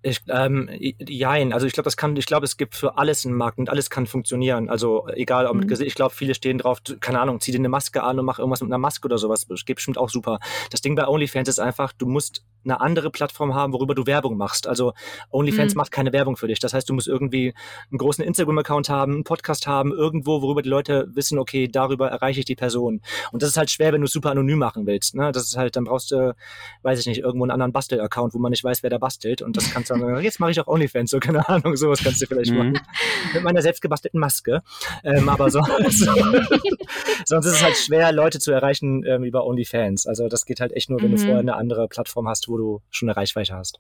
[0.02, 3.36] Ich, ähm, jein, also ich glaube, das kann, ich glaube, es gibt für alles einen
[3.36, 4.70] Markt und alles kann funktionieren.
[4.70, 5.60] Also egal, ob mhm.
[5.62, 8.26] mit Gesicht, ich glaube, viele stehen drauf, keine Ahnung, zieh dir eine Maske an und
[8.26, 9.45] mach irgendwas mit einer Maske oder sowas.
[9.47, 10.39] Das geht bestimmt auch super.
[10.72, 14.38] Das Ding bei OnlyFans ist einfach, du musst eine andere Plattform haben, worüber du Werbung
[14.38, 14.68] machst.
[14.68, 14.93] Also
[15.32, 15.78] OnlyFans mhm.
[15.78, 16.60] macht keine Werbung für dich.
[16.60, 17.53] Das heißt, du musst irgendwie
[17.89, 22.39] einen großen Instagram-Account haben, einen Podcast haben, irgendwo, worüber die Leute wissen, okay, darüber erreiche
[22.39, 23.01] ich die Person.
[23.32, 25.16] Und das ist halt schwer, wenn du super anonym machen willst.
[25.16, 25.32] Ne?
[25.32, 26.36] Das ist halt, dann brauchst du,
[26.84, 29.41] weiß ich nicht, irgendwo einen anderen Bastel-Account, wo man nicht weiß, wer da bastelt.
[29.41, 32.22] Und das kannst du dann, jetzt mache ich auch OnlyFans, so keine Ahnung, sowas kannst
[32.22, 32.57] du vielleicht mhm.
[32.57, 32.80] machen.
[33.34, 34.62] Mit meiner selbstgebastelten Maske.
[35.03, 36.07] Ähm, aber sonst,
[37.26, 40.05] sonst ist es halt schwer, Leute zu erreichen ähm, über OnlyFans.
[40.05, 41.16] Also das geht halt echt nur, wenn mhm.
[41.16, 43.80] du vorher eine andere Plattform hast, wo du schon eine Reichweite hast.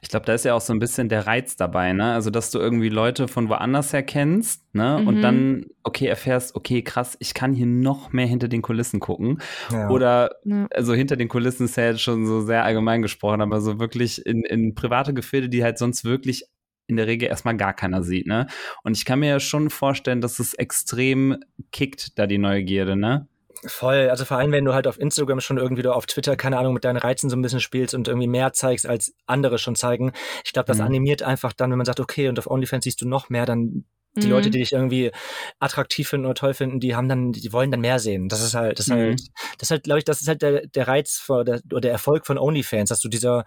[0.00, 2.14] Ich glaube, da ist ja auch so ein bisschen der Reiz dabei, ne?
[2.14, 4.98] Also, dass du irgendwie Leute von woanders her kennst, ne?
[5.00, 5.08] Mhm.
[5.08, 9.40] Und dann, okay, erfährst, okay, krass, ich kann hier noch mehr hinter den Kulissen gucken.
[9.70, 9.90] Ja.
[9.90, 10.66] Oder, ja.
[10.70, 14.24] also hinter den Kulissen ist ja jetzt schon so sehr allgemein gesprochen, aber so wirklich
[14.24, 16.44] in, in private Gefilde, die halt sonst wirklich
[16.86, 18.46] in der Regel erstmal gar keiner sieht, ne?
[18.82, 21.38] Und ich kann mir ja schon vorstellen, dass es extrem
[21.72, 23.28] kickt, da die Neugierde, ne?
[23.66, 26.58] Voll, also vor allem, wenn du halt auf Instagram schon irgendwie oder auf Twitter, keine
[26.58, 29.74] Ahnung, mit deinen Reizen so ein bisschen spielst und irgendwie mehr zeigst, als andere schon
[29.76, 30.12] zeigen.
[30.44, 30.84] Ich glaube, das mhm.
[30.84, 33.84] animiert einfach dann, wenn man sagt, okay, und auf OnlyFans siehst du noch mehr, dann
[34.16, 34.32] die mhm.
[34.32, 35.10] Leute, die dich irgendwie
[35.58, 38.28] attraktiv finden oder toll finden, die haben dann, die wollen dann mehr sehen.
[38.28, 39.26] Das ist halt, das ist halt, mhm.
[39.58, 41.92] das ist halt, glaube ich, das ist halt der, der Reiz vor der, oder der
[41.92, 43.44] Erfolg von OnlyFans, dass du dieser,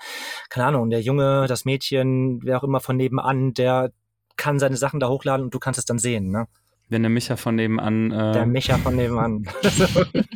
[0.49, 3.91] keine Ahnung, der Junge, das Mädchen, wer auch immer von nebenan, der
[4.35, 6.47] kann seine Sachen da hochladen und du kannst es dann sehen, ne?
[6.89, 8.11] Wenn der Micha von nebenan.
[8.11, 9.47] Äh, der Micha von nebenan.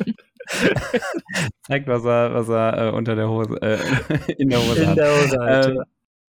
[1.66, 3.78] zeigt, was er, was er äh, unter der Hose, äh,
[4.38, 4.98] in der Hose in hat.
[4.98, 5.84] Der Hose halt, ähm,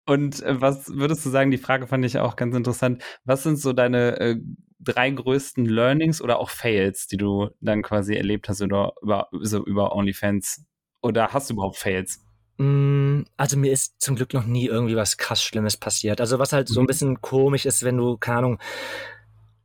[0.07, 3.03] und äh, was würdest du sagen, die Frage fand ich auch ganz interessant.
[3.25, 4.37] Was sind so deine äh,
[4.81, 9.65] drei größten Learnings oder auch Fails, die du dann quasi erlebt hast oder über, so
[9.65, 10.65] über OnlyFans?
[11.03, 12.25] Oder hast du überhaupt Fails?
[12.59, 16.21] Mm, also mir ist zum Glück noch nie irgendwie was krass Schlimmes passiert.
[16.21, 16.89] Also was halt so ein mhm.
[16.89, 18.59] bisschen komisch ist, wenn du, keine Ahnung,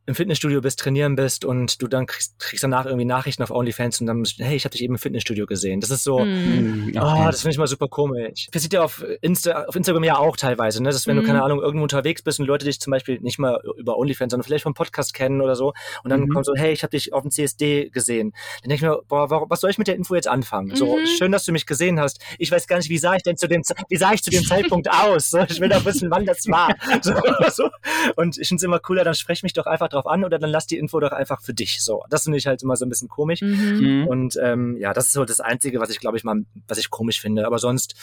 [0.07, 4.01] im Fitnessstudio bist, trainieren bist und du dann kriegst, kriegst danach irgendwie Nachrichten auf OnlyFans
[4.01, 5.79] und dann, hey, ich habe dich eben im Fitnessstudio gesehen.
[5.81, 6.19] Das ist so.
[6.19, 6.91] Okay.
[6.99, 8.47] oh, das finde ich mal super komisch.
[8.51, 10.89] Das sieht ja auf, Insta, auf Instagram ja auch teilweise, ne?
[10.89, 11.25] dass wenn du, Mhm.
[11.25, 14.43] keine Ahnung, irgendwo unterwegs bist und Leute dich zum Beispiel nicht mal über OnlyFans, sondern
[14.45, 16.29] vielleicht vom Podcast kennen oder so und dann Mhm.
[16.29, 18.31] kommt so, hey, ich habe dich auf dem CSD gesehen.
[18.61, 20.75] Dann denke ich mir, boah, warum, was soll ich mit der Info jetzt anfangen?
[20.75, 21.05] So, Mhm.
[21.17, 22.19] schön, dass du mich gesehen hast.
[22.37, 24.43] Ich weiß gar nicht, wie sah ich denn zu dem, wie sah ich zu dem
[24.75, 25.31] Zeitpunkt aus?
[25.31, 26.75] So, ich will doch wissen, wann das war.
[27.01, 27.13] So,
[27.51, 27.69] so.
[28.15, 30.49] Und ich finde es immer cooler, dann sprech mich doch einfach drauf an oder dann
[30.51, 31.81] lass die Info doch einfach für dich.
[31.83, 33.41] So, das finde ich halt immer so ein bisschen komisch.
[33.41, 33.79] Mhm.
[33.79, 34.07] Mhm.
[34.07, 36.89] Und ähm, ja, das ist so das Einzige, was ich, glaube ich, mal, was ich
[36.89, 37.45] komisch finde.
[37.47, 37.95] Aber sonst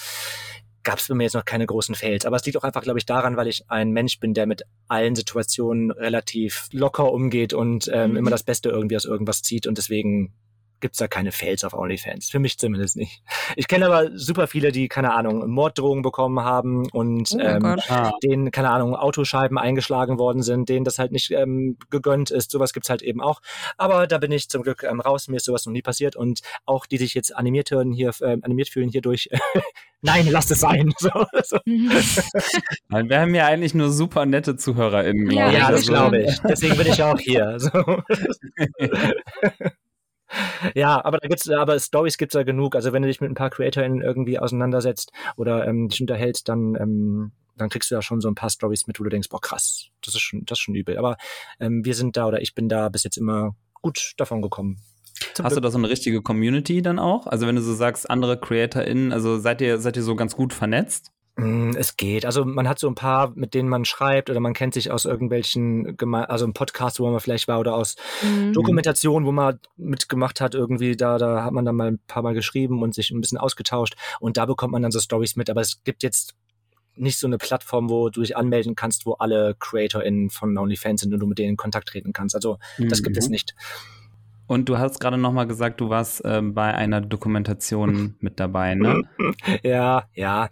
[0.84, 2.26] gab es bei mir jetzt noch keine großen Fails.
[2.26, 4.62] Aber es liegt auch einfach, glaube ich, daran, weil ich ein Mensch bin, der mit
[4.88, 8.16] allen Situationen relativ locker umgeht und ähm, Mhm.
[8.16, 9.68] immer das Beste irgendwie aus irgendwas zieht.
[9.68, 10.32] Und deswegen
[10.82, 12.28] gibt's da keine Fails auf OnlyFans.
[12.28, 13.22] Für mich zumindest nicht.
[13.56, 17.90] Ich kenne aber super viele, die, keine Ahnung, Morddrohungen bekommen haben und Oh ähm, Gott.
[17.90, 18.12] Ah.
[18.22, 22.50] denen, keine Ahnung, Autoscheiben eingeschlagen worden sind, denen das halt nicht ähm, gegönnt ist.
[22.50, 23.40] Sowas gibt's halt eben auch.
[23.78, 25.28] Aber da bin ich zum Glück ähm, raus.
[25.28, 26.16] Mir ist sowas noch nie passiert.
[26.16, 29.30] Und auch die sich jetzt animiert hören, hier, ähm, animiert fühlen hierdurch,
[30.02, 30.92] nein, lasst es sein.
[30.98, 31.10] So,
[31.44, 31.58] so.
[32.88, 35.58] Weil Wir haben ja eigentlich nur super nette ZuhörerInnen, Ja, glaube ich.
[35.58, 36.38] Ja, das also- glaube ich.
[36.40, 37.58] Deswegen bin ich auch hier.
[37.58, 38.02] So.
[40.74, 42.74] Ja, aber da gibt's, aber Stories gibt's ja genug.
[42.74, 46.74] Also wenn du dich mit ein paar CreatorInnen irgendwie auseinandersetzt oder ähm, dich unterhältst, dann
[46.74, 49.40] ähm, dann kriegst du ja schon so ein paar Stories mit, wo du denkst, boah
[49.40, 50.98] krass, das ist schon, das ist schon übel.
[50.98, 51.16] Aber
[51.60, 54.78] ähm, wir sind da oder ich bin da bis jetzt immer gut davon gekommen.
[55.34, 55.64] Zum Hast du Glück.
[55.64, 57.26] da so eine richtige Community dann auch?
[57.26, 60.52] Also wenn du so sagst, andere CreatorInnen, also seid ihr, seid ihr so ganz gut
[60.52, 61.12] vernetzt?
[61.36, 62.26] Mm, Es geht.
[62.26, 65.06] Also man hat so ein paar, mit denen man schreibt oder man kennt sich aus
[65.06, 68.52] irgendwelchen, Geme also im Podcast, wo man vielleicht war oder aus Mhm.
[68.52, 72.34] Dokumentation, wo man mitgemacht hat, irgendwie, da, da hat man dann mal ein paar Mal
[72.34, 75.48] geschrieben und sich ein bisschen ausgetauscht und da bekommt man dann so Stories mit.
[75.48, 76.34] Aber es gibt jetzt
[76.96, 81.14] nicht so eine Plattform, wo du dich anmelden kannst, wo alle CreatorInnen von OnlyFans sind
[81.14, 82.34] und du mit denen in Kontakt treten kannst.
[82.34, 83.32] Also das gibt es Mhm.
[83.32, 83.54] nicht.
[84.46, 88.74] Und du hast gerade noch mal gesagt, du warst ähm, bei einer Dokumentation mit dabei,
[88.74, 89.00] ne?
[89.62, 90.50] Ja, ja.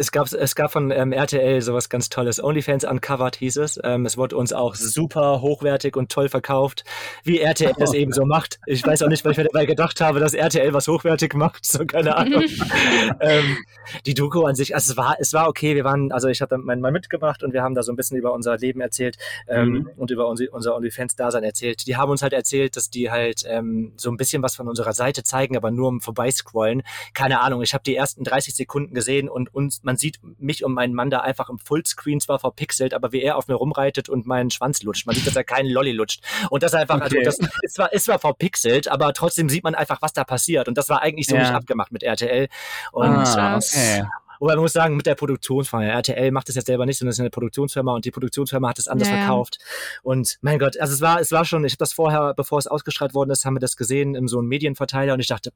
[0.00, 2.42] Es gab, es gab von ähm, RTL sowas ganz Tolles.
[2.42, 3.80] OnlyFans Uncovered hieß es.
[3.82, 6.84] Ähm, es wurde uns auch super hochwertig und toll verkauft,
[7.24, 8.60] wie RTL das eben so macht.
[8.66, 11.66] Ich weiß auch nicht, weil ich mir dabei gedacht habe, dass RTL was hochwertig macht.
[11.66, 12.44] So, keine Ahnung.
[13.20, 13.58] ähm,
[14.06, 15.74] die Doku an sich, also es war, es war okay.
[15.74, 17.96] Wir waren, also ich habe da meinen Mann mitgemacht und wir haben da so ein
[17.96, 19.16] bisschen über unser Leben erzählt
[19.48, 19.90] ähm, Mhm.
[19.96, 21.86] und über unser, unser OnlyFans-Dasein erzählt.
[21.86, 24.92] Die haben uns halt erzählt, dass die halt ähm, so ein bisschen was von unserer
[24.92, 26.82] Seite zeigen, aber nur um vorbeiscrollen.
[27.14, 30.74] Keine Ahnung, ich habe die ersten 30 Sekunden gesehen und uns, man sieht mich und
[30.74, 34.26] meinen Mann da einfach im Fullscreen zwar verpixelt, aber wie er auf mir rumreitet und
[34.26, 35.06] meinen Schwanz lutscht.
[35.06, 36.22] Man sieht, dass er keinen Lolli lutscht.
[36.50, 37.24] Und das einfach, Okay.
[37.26, 40.68] also das ist zwar, ist zwar verpixelt, aber trotzdem sieht man einfach, was da passiert.
[40.68, 41.40] Und das war eigentlich so Ja.
[41.40, 42.48] nicht abgemacht mit RTL.
[42.92, 44.04] Und ah, okay.
[44.40, 47.16] Wobei man muss sagen, mit der Produktionsfirma, RTL macht das jetzt selber nicht, sondern es
[47.16, 49.20] ist eine Produktionsfirma und die Produktionsfirma hat es anders Ja, ja.
[49.22, 49.58] verkauft.
[50.04, 52.66] Und mein Gott, also es war, es war schon, ich habe das vorher, bevor es
[52.68, 55.50] ausgestrahlt worden ist, haben wir das gesehen in so einem Medienverteiler und ich dachte,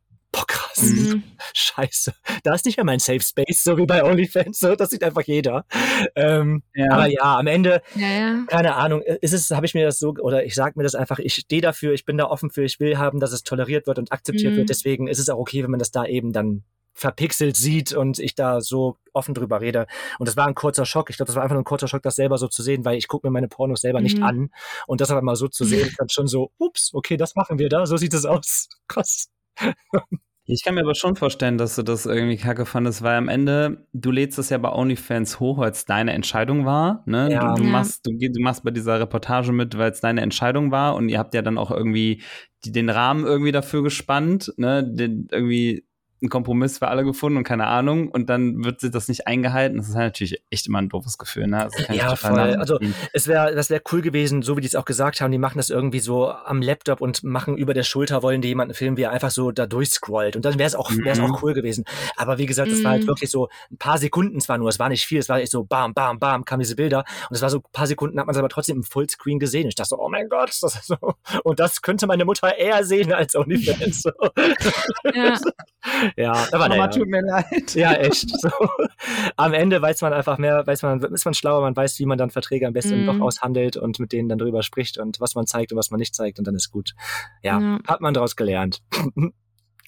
[0.77, 1.23] boah krass, Mhm.
[1.55, 5.03] scheiße, da ist nicht mehr mein Safe Space, so wie bei OnlyFans, so, das sieht
[5.05, 5.65] einfach jeder.
[6.17, 6.91] Ähm, Ja.
[6.93, 8.45] Aber ja, am Ende, Ja, ja.
[8.49, 11.19] keine Ahnung, ist es, habe ich mir das so, oder ich sag mir das einfach,
[11.19, 13.99] ich stehe dafür, ich bin da offen für, ich will haben, dass es toleriert wird
[13.99, 14.57] und akzeptiert Mhm.
[14.59, 16.65] wird, deswegen ist es auch okay, wenn man das da eben dann
[16.95, 19.87] verpixelt sieht und ich da so offen drüber rede.
[20.19, 21.09] Und das war ein kurzer Schock.
[21.09, 22.99] Ich glaube, das war einfach nur ein kurzer Schock, das selber so zu sehen, weil
[22.99, 24.23] ich gucke mir meine Pornos selber nicht Mhm.
[24.25, 24.51] an.
[24.87, 27.59] Und das aber mal so zu sehen, ist dann schon so, ups, okay, das machen
[27.59, 28.69] wir da, so sieht es aus.
[28.89, 29.31] Krass.
[30.55, 33.87] Ich kann mir aber schon vorstellen, dass du das irgendwie kacke fandest, weil am Ende,
[33.93, 37.03] du lädst es ja bei OnlyFans hoch, weil es deine Entscheidung war.
[37.07, 37.31] Ne?
[37.33, 37.55] Ja.
[37.55, 37.71] Du, du, Ja.
[37.71, 41.19] machst, du, du machst bei dieser Reportage mit, weil es deine Entscheidung war und ihr
[41.19, 42.23] habt ja dann auch irgendwie
[42.65, 44.85] die, den Rahmen irgendwie dafür gespannt, ne?
[44.85, 45.85] Den, irgendwie
[46.23, 49.77] einen Kompromiss für alle gefunden und keine Ahnung und dann wird sich das nicht eingehalten.
[49.79, 51.69] Das ist halt natürlich echt immer ein doofes Gefühl, ne?
[51.71, 52.39] Das kann ich Ja, voll.
[52.39, 52.79] Also.
[53.13, 55.59] Es wäre, das wäre cool gewesen, so wie die es auch gesagt haben, die machen
[55.59, 59.03] das irgendwie so am Laptop und machen über der Schulter, wollen die jemanden filmen, wie
[59.03, 60.37] er einfach so da durchscrollt.
[60.37, 61.25] Und dann wäre es auch, wäre es Mhm.
[61.35, 61.85] auch cool gewesen.
[62.17, 63.09] Aber wie gesagt, es war halt Mhm.
[63.09, 65.65] wirklich so ein paar Sekunden zwar nur, es war nicht viel, es war echt so
[65.65, 67.05] bam, bam, bam, kamen diese Bilder.
[67.29, 69.67] Und es war so ein paar Sekunden, hat man es aber trotzdem im Fullscreen gesehen.
[69.69, 70.97] Ich dachte so, oh mein Gott, das ist so.
[71.45, 74.03] Und das könnte meine Mutter eher sehen als OnlyFans.
[74.03, 74.11] So.
[75.15, 75.35] ja.
[76.17, 76.89] ja, aber Mama, naja.
[76.89, 77.75] tut mir leid.
[77.75, 78.29] Ja, echt.
[78.41, 78.51] So.
[79.37, 82.19] Am Ende weiß man einfach mehr, weiß man, ist man schlauer, man weiß, wie man
[82.19, 83.07] dann Verträge am besten Mhm.
[83.07, 85.99] doch aushandelt und mit denen dann drüber spricht und was man zeigt und was man
[85.99, 86.95] nicht zeigt und dann ist gut.
[87.43, 87.79] Ja, Ja.
[87.87, 88.83] hat man daraus gelernt.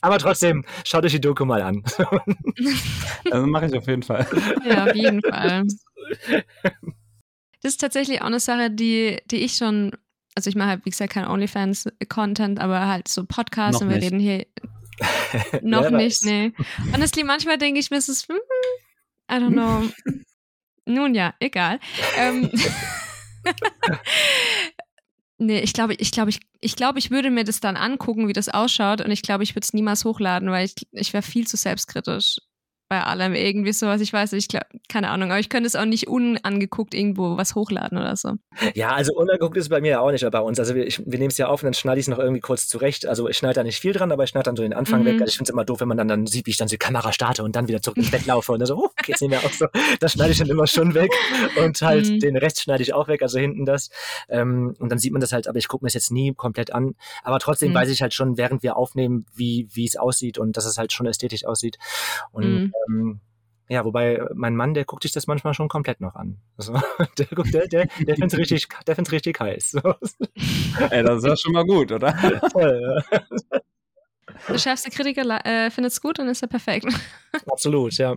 [0.00, 1.82] Aber trotzdem, schaut euch die Doku mal an.
[3.30, 4.26] Also mache ich auf jeden Fall.
[4.68, 5.64] Ja, auf jeden Fall.
[7.62, 9.92] Das ist tatsächlich auch eine Sache, die, die ich schon,
[10.34, 13.96] also ich mache halt, wie gesagt, kein OnlyFans-Content, aber halt so Podcasts Noch und wir
[13.96, 14.06] nicht.
[14.06, 14.46] reden hier
[15.62, 16.52] noch nicht, nee.
[16.92, 18.36] Honestly, manchmal denke ich mir, es ist, hm,
[19.30, 19.90] I don't know.
[20.86, 21.80] Nun ja, egal.
[22.16, 22.50] Ähm,
[25.38, 28.32] Nee, ich glaube, ich glaube, ich, ich glaube, ich würde mir das dann angucken, wie
[28.32, 31.46] das ausschaut und ich glaube, ich würde es niemals hochladen, weil ich, ich wäre viel
[31.46, 32.38] zu selbstkritisch
[32.88, 34.00] bei allem irgendwie sowas.
[34.00, 37.36] Ich weiß nicht, ich glaub, keine Ahnung, aber ich könnte es auch nicht unangeguckt irgendwo
[37.36, 38.34] was hochladen oder so.
[38.74, 40.58] Ja, also unangeguckt ist es bei mir auch nicht bei uns.
[40.58, 42.68] Also wir, wir nehmen es ja auf und dann schneide ich es noch irgendwie kurz
[42.68, 43.06] zurecht.
[43.06, 45.06] Also ich schneide da nicht viel dran, aber ich schneide dann so den Anfang mhm.
[45.06, 45.14] weg.
[45.14, 46.78] Also ich finde es immer doof, wenn man dann, dann sieht, wie ich dann die
[46.78, 49.30] Kamera starte und dann wieder zurück ins Bett laufe und dann so, oh, geht's nicht
[49.30, 49.66] mehr auch so.
[50.00, 51.10] Das schneide ich dann immer schon weg
[51.56, 52.20] und halt mhm.
[52.20, 53.90] den Rest schneide ich auch weg, also hinten das.
[54.28, 56.72] Ähm, und dann sieht man das halt, aber ich gucke mir es jetzt nie komplett
[56.72, 56.94] an.
[57.22, 57.76] Aber trotzdem mhm.
[57.76, 60.92] weiß ich halt schon, während wir aufnehmen, wie wie es aussieht und dass es halt
[60.92, 61.78] schon ästhetisch aussieht.
[62.32, 62.72] Und mhm.
[62.88, 63.20] Ähm,
[63.68, 66.38] ja, wobei mein Mann, der guckt sich das manchmal schon komplett noch an.
[66.56, 66.80] Also,
[67.18, 69.70] der guckt, der, der, der findet es richtig, der find's richtig heiß.
[69.70, 69.80] So.
[70.90, 72.14] Ey, das ist ja schon mal gut, oder?
[72.52, 73.60] Voll, ja.
[74.48, 76.86] Der schärfste Kritiker äh, findet es gut und ist ja perfekt.
[77.50, 78.16] Absolut, ja.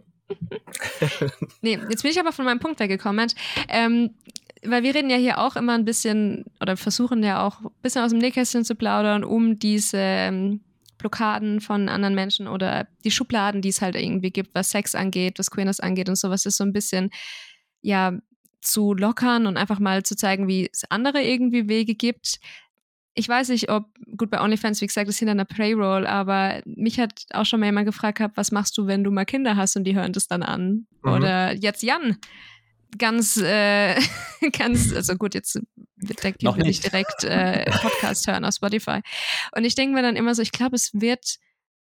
[1.61, 3.31] nee, jetzt bin ich aber von meinem Punkt weggekommen.
[3.69, 4.15] Ähm,
[4.63, 8.03] weil wir reden ja hier auch immer ein bisschen oder versuchen ja auch ein bisschen
[8.03, 10.61] aus dem Nähkästchen zu plaudern, um diese ähm,
[10.97, 15.39] Blockaden von anderen Menschen oder die Schubladen, die es halt irgendwie gibt, was Sex angeht,
[15.39, 17.09] was Queerness angeht und sowas, ist so ein bisschen,
[17.81, 18.13] ja,
[18.61, 22.39] zu lockern und einfach mal zu zeigen, wie es andere irgendwie Wege gibt.
[23.13, 23.85] Ich weiß nicht, ob,
[24.17, 27.67] gut, bei OnlyFans, wie gesagt, ist hinter einer Payroll, aber mich hat auch schon mal
[27.67, 30.43] jemand gefragt, was machst du, wenn du mal Kinder hast und die hören das dann
[30.43, 30.85] an?
[31.03, 31.11] Mhm.
[31.11, 32.17] Oder jetzt Jan,
[32.97, 33.95] ganz, äh,
[34.57, 35.59] ganz, also gut, jetzt
[35.95, 39.01] denke ich nicht direkt äh, Podcast hören auf Spotify.
[39.55, 41.37] Und ich denke mir dann immer so, ich glaube, es wird,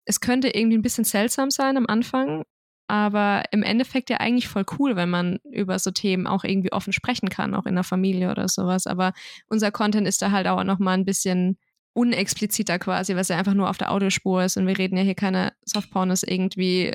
[0.05, 2.43] es könnte irgendwie ein bisschen seltsam sein am Anfang,
[2.87, 6.93] aber im Endeffekt ja eigentlich voll cool, wenn man über so Themen auch irgendwie offen
[6.93, 8.87] sprechen kann, auch in der Familie oder sowas.
[8.87, 9.13] Aber
[9.47, 11.57] unser Content ist da halt auch noch mal ein bisschen
[11.93, 15.03] unexpliziter quasi, weil es ja einfach nur auf der Audiospur ist und wir reden ja
[15.03, 16.93] hier keine Softpornos irgendwie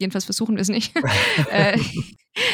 [0.00, 0.92] jedenfalls versuchen wir es nicht,
[1.50, 1.78] äh,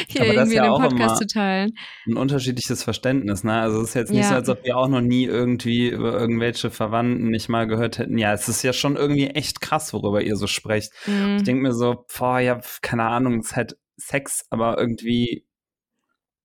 [0.07, 1.77] hier Aber irgendwie ja in dem Podcast zu teilen.
[2.07, 3.59] Ein unterschiedliches Verständnis, ne?
[3.59, 4.29] Also es ist jetzt nicht ja.
[4.29, 8.17] so, als ob wir auch noch nie irgendwie über irgendwelche Verwandten nicht mal gehört hätten.
[8.17, 10.91] Ja, es ist ja schon irgendwie echt krass, worüber ihr so sprecht.
[11.05, 11.37] Mhm.
[11.37, 15.45] Ich denke mir so, boah, ja, keine Ahnung, es ist halt Sex, aber irgendwie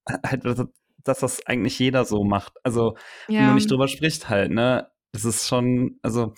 [0.08, 0.44] halt,
[1.04, 2.54] dass das eigentlich jeder so macht.
[2.62, 2.96] Also,
[3.28, 3.40] ja.
[3.40, 4.88] wenn man nicht drüber spricht halt, ne?
[5.12, 6.32] Das ist schon, also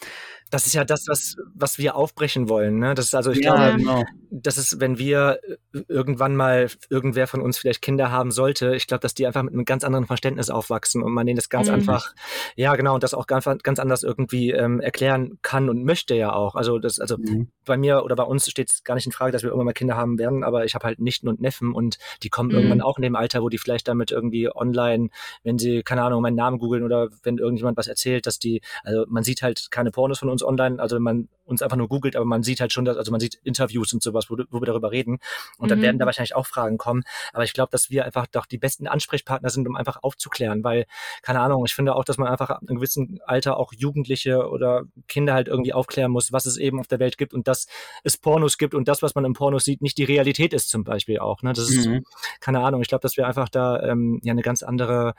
[0.55, 2.79] das ist ja das, was, was wir aufbrechen wollen.
[2.79, 2.95] Ne?
[2.95, 4.05] Das ist also, ich ja, glaube, genau.
[4.31, 5.41] das ist, wenn wir
[5.73, 9.43] äh, irgendwann mal irgendwer von uns vielleicht Kinder haben sollte, ich glaube, dass die einfach
[9.43, 11.75] mit einem ganz anderen Verständnis aufwachsen und man denen das ganz mhm.
[11.75, 12.15] einfach,
[12.55, 16.33] ja genau, und das auch ganz, ganz anders irgendwie ähm, erklären kann und möchte ja
[16.33, 16.55] auch.
[16.55, 17.49] Also das, also mhm.
[17.65, 19.73] bei mir oder bei uns steht es gar nicht in Frage, dass wir irgendwann mal
[19.73, 22.55] Kinder haben werden, aber ich habe halt Nichten und Neffen und die kommen mhm.
[22.55, 25.09] irgendwann auch in dem Alter, wo die vielleicht damit irgendwie online,
[25.43, 29.05] wenn sie, keine Ahnung, meinen Namen googeln oder wenn irgendjemand was erzählt, dass die, also
[29.09, 32.17] man sieht halt keine Pornos von uns online, also wenn man uns einfach nur googelt,
[32.17, 34.67] aber man sieht halt schon, dass, also man sieht Interviews und sowas, wo, wo wir
[34.67, 35.19] darüber reden.
[35.59, 35.83] Und dann mhm.
[35.83, 37.05] werden da wahrscheinlich auch Fragen kommen.
[37.33, 40.87] Aber ich glaube, dass wir einfach doch die besten Ansprechpartner sind, um einfach aufzuklären, weil,
[41.23, 44.85] keine Ahnung, ich finde auch, dass man einfach ab einem gewissen Alter auch Jugendliche oder
[45.09, 47.67] Kinder halt irgendwie aufklären muss, was es eben auf der Welt gibt und dass
[48.03, 50.85] es Pornos gibt und das, was man im Pornos sieht, nicht die Realität ist zum
[50.85, 51.43] Beispiel auch.
[51.43, 51.53] Ne?
[51.53, 52.05] Das ist, mhm.
[52.41, 55.15] keine Ahnung, ich glaube, dass wir einfach da ähm, ja eine ganz andere,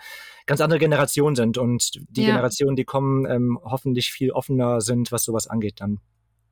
[0.45, 2.29] ganz andere Generation sind und die ja.
[2.29, 5.99] Generationen, die kommen, ähm, hoffentlich viel offener sind, was sowas angeht dann.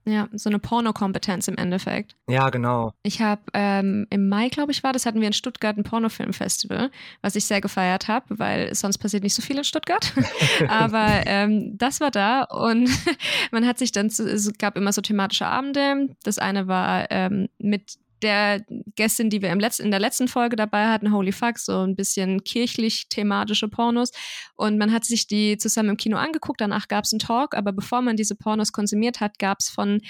[0.05, 2.15] Ja, so eine Pornokompetenz im Endeffekt.
[2.27, 2.93] Ja, genau.
[3.03, 6.91] Ich habe ähm, im Mai, glaube ich, war das, hatten wir in Stuttgart ein Pornofilmfestival,
[7.21, 10.13] was ich sehr gefeiert habe, weil sonst passiert nicht so viel in Stuttgart.
[10.67, 12.89] Aber ähm, das war da und
[13.51, 16.09] man hat sich dann, es gab immer so thematische Abende.
[16.23, 18.61] Das eine war ähm, mit der
[18.95, 21.95] Gästin, die wir im Letz-, in der letzten Folge dabei hatten, Holy Fuck, so ein
[21.95, 24.11] bisschen kirchlich-thematische Pornos.
[24.55, 27.71] Und man hat sich die zusammen im Kino angeguckt, danach gab es einen Talk, aber
[27.71, 30.01] bevor man diese Pornos konsumiert hat, gab es von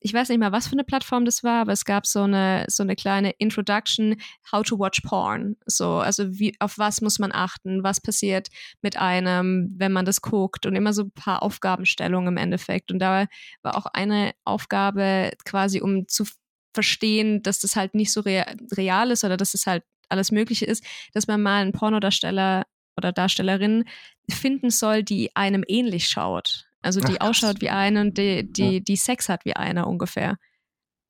[0.00, 2.64] ich weiß nicht mal, was für eine Plattform das war, aber es gab so eine,
[2.68, 4.16] so eine kleine Introduction,
[4.50, 5.56] how to watch porn.
[5.66, 8.48] So, also wie, auf was muss man achten, was passiert
[8.80, 12.90] mit einem, wenn man das guckt und immer so ein paar Aufgabenstellungen im Endeffekt.
[12.90, 13.26] Und da
[13.62, 16.24] war auch eine Aufgabe quasi, um zu
[16.72, 20.84] verstehen, dass das halt nicht so real ist oder dass es halt alles Mögliche ist,
[21.12, 22.64] dass man mal einen Pornodarsteller
[22.96, 23.84] oder Darstellerin
[24.28, 26.66] finden soll, die einem ähnlich schaut.
[26.82, 28.80] Also die Ach, ausschaut wie eine und die, die, ja.
[28.80, 30.36] die Sex hat wie einer ungefähr.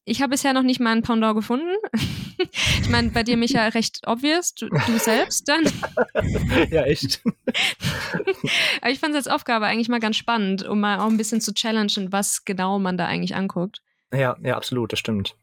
[0.04, 1.76] Ich habe bisher noch nicht mal einen Pendant gefunden.
[2.82, 4.54] ich meine, bei dir, Micha, recht obvious.
[4.54, 5.62] Du, du selbst dann.
[6.70, 7.22] ja, echt.
[8.80, 11.40] Aber ich fand es als Aufgabe eigentlich mal ganz spannend, um mal auch ein bisschen
[11.40, 13.82] zu challengen, was genau man da eigentlich anguckt.
[14.12, 15.36] Ja, ja, absolut, das stimmt.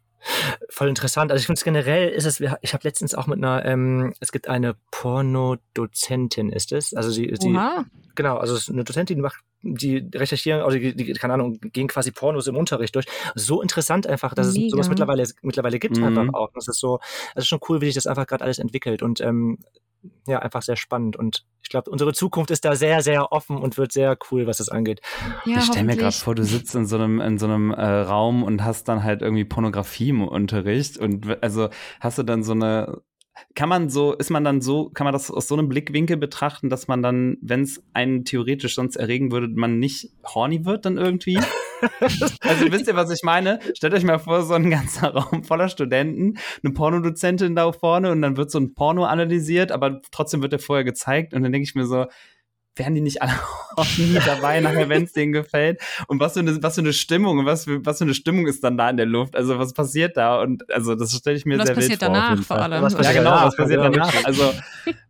[0.69, 1.31] Voll interessant.
[1.31, 4.31] Also ich finde es generell ist es, ich habe letztens auch mit einer, ähm, es
[4.31, 6.93] gibt eine Pornodozentin, ist es?
[6.93, 7.85] Also sie, sie Oha.
[8.15, 11.59] genau, also es ist eine Dozentin, die macht, die recherchieren, also die, die, keine Ahnung,
[11.61, 13.05] gehen quasi Pornos im Unterricht durch.
[13.35, 14.65] So interessant einfach, dass Mega.
[14.65, 16.03] es sowas mittlerweile mittlerweile gibt mhm.
[16.05, 16.51] einfach auch.
[16.53, 16.99] Das ist so,
[17.35, 19.59] das ist schon cool, wie sich das einfach gerade alles entwickelt und ähm,
[20.27, 21.15] ja einfach sehr spannend.
[21.15, 24.57] Und ich glaube, unsere Zukunft ist da sehr, sehr offen und wird sehr cool, was
[24.57, 25.01] das angeht.
[25.45, 27.85] Ja, ich stelle mir gerade vor, du sitzt in so einem, in so einem äh,
[27.85, 32.53] Raum und hast dann halt irgendwie Pornografie im Unterricht und also hast du dann so
[32.53, 33.01] eine
[33.55, 36.69] kann man so, ist man dann so, kann man das aus so einem Blickwinkel betrachten,
[36.69, 40.97] dass man dann, wenn es einen theoretisch sonst erregen würde, man nicht horny wird dann
[40.97, 41.39] irgendwie?
[42.41, 43.59] also wisst ihr, was ich meine?
[43.73, 48.21] Stellt euch mal vor, so ein ganzer Raum voller Studenten, eine Pornodozentin da vorne und
[48.21, 51.63] dann wird so ein Porno analysiert, aber trotzdem wird der vorher gezeigt und dann denke
[51.67, 52.05] ich mir so,
[52.75, 53.33] wären die nicht alle
[53.75, 55.81] auch nie dabei, nachher, wenn es denen gefällt?
[56.07, 58.63] Und was für eine, was für eine Stimmung, was für, was für eine Stimmung ist
[58.63, 59.35] dann da in der Luft?
[59.35, 60.41] Also was passiert da?
[60.41, 61.77] Und also das stelle ich mir sehr wild vor.
[61.77, 62.83] Was passiert danach vor allem?
[62.83, 64.25] Was ja, genau, was passiert danach?
[64.25, 64.53] Also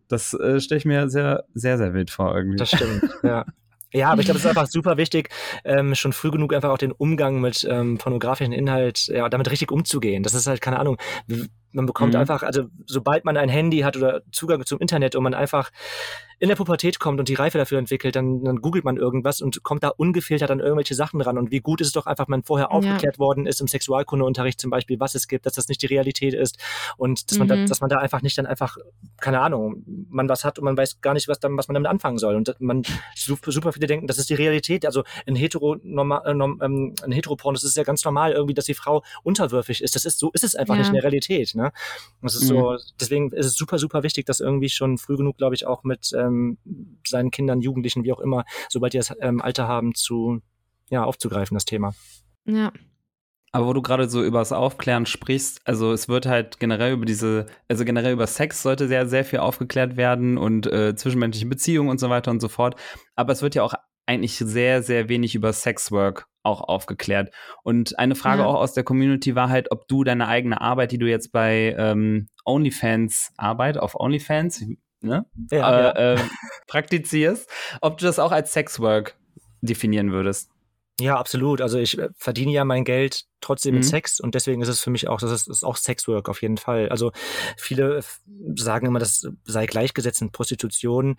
[0.08, 2.58] das äh, stelle ich mir sehr, sehr, sehr wild vor irgendwie.
[2.58, 3.46] Das stimmt, ja.
[3.98, 5.30] Ja, aber ich glaube, es ist einfach super wichtig,
[5.66, 9.72] ähm, schon früh genug einfach auch den Umgang mit ähm, pornografischen Inhalt, ja, damit richtig
[9.72, 10.22] umzugehen.
[10.22, 10.98] Das ist halt, keine Ahnung,
[11.72, 12.20] man bekommt mhm.
[12.20, 15.72] einfach, also sobald man ein Handy hat oder Zugang zum Internet und man einfach
[16.40, 19.64] in der Pubertät kommt und die Reife dafür entwickelt, dann, dann googelt man irgendwas und
[19.64, 21.38] kommt da ungefiltert an irgendwelche Sachen ran.
[21.38, 23.20] Und wie gut ist es doch einfach, man vorher aufgeklärt ja.
[23.20, 26.60] worden ist im Sexualkundeunterricht zum Beispiel, was es gibt, dass das nicht die Realität ist
[26.98, 27.40] und dass, mhm.
[27.40, 27.66] man, da, mhm.
[27.68, 28.78] dass man da einfach nicht dann einfach,
[29.20, 31.90] keine Ahnung, man was hat und man weiß gar nicht, was, dann, was man damit
[31.90, 32.36] anfangen soll.
[32.36, 32.84] Und man
[33.16, 34.86] super, super viele denken, das ist die Realität.
[34.86, 38.66] Also in hetero normal, äh, ähm, in Heteroporn, das ist ja ganz normal irgendwie, dass
[38.66, 39.96] die Frau unterwürfig ist.
[39.96, 40.80] Das ist so ist es einfach ja.
[40.80, 41.56] nicht in der Realität.
[41.58, 41.72] Ne?
[42.22, 42.48] Das ist mhm.
[42.48, 45.84] so, deswegen ist es super, super wichtig, dass irgendwie schon früh genug, glaube ich, auch
[45.84, 46.58] mit ähm,
[47.06, 50.42] seinen Kindern, Jugendlichen, wie auch immer, sobald die das ähm, Alter haben, zu
[50.90, 51.94] ja, aufzugreifen, das Thema.
[52.46, 52.72] Ja.
[53.52, 57.06] Aber wo du gerade so über das Aufklären sprichst, also es wird halt generell über
[57.06, 61.90] diese, also generell über Sex sollte sehr, sehr viel aufgeklärt werden und äh, zwischenmenschliche Beziehungen
[61.90, 62.76] und so weiter und so fort.
[63.16, 63.74] Aber es wird ja auch
[64.08, 67.34] eigentlich sehr, sehr wenig über Sexwork auch aufgeklärt.
[67.64, 68.48] Und eine Frage ja.
[68.48, 71.76] auch aus der Community war halt, ob du deine eigene Arbeit, die du jetzt bei
[71.78, 74.66] ähm, OnlyFans Arbeit auf OnlyFans,
[75.02, 75.26] ne?
[75.52, 76.14] Ja, äh, ja.
[76.14, 76.20] Äh,
[76.68, 77.50] praktizierst,
[77.82, 79.18] ob du das auch als Sexwork
[79.62, 80.50] definieren würdest.
[81.00, 81.62] Ja, absolut.
[81.62, 83.80] Also ich äh, verdiene ja mein Geld trotzdem mhm.
[83.80, 86.42] mit Sex und deswegen ist es für mich auch, das ist, ist auch Sexwork auf
[86.42, 86.90] jeden Fall.
[86.90, 87.12] Also
[87.58, 88.02] viele
[88.56, 91.18] sagen immer, das sei gleichgesetzt in Prostitution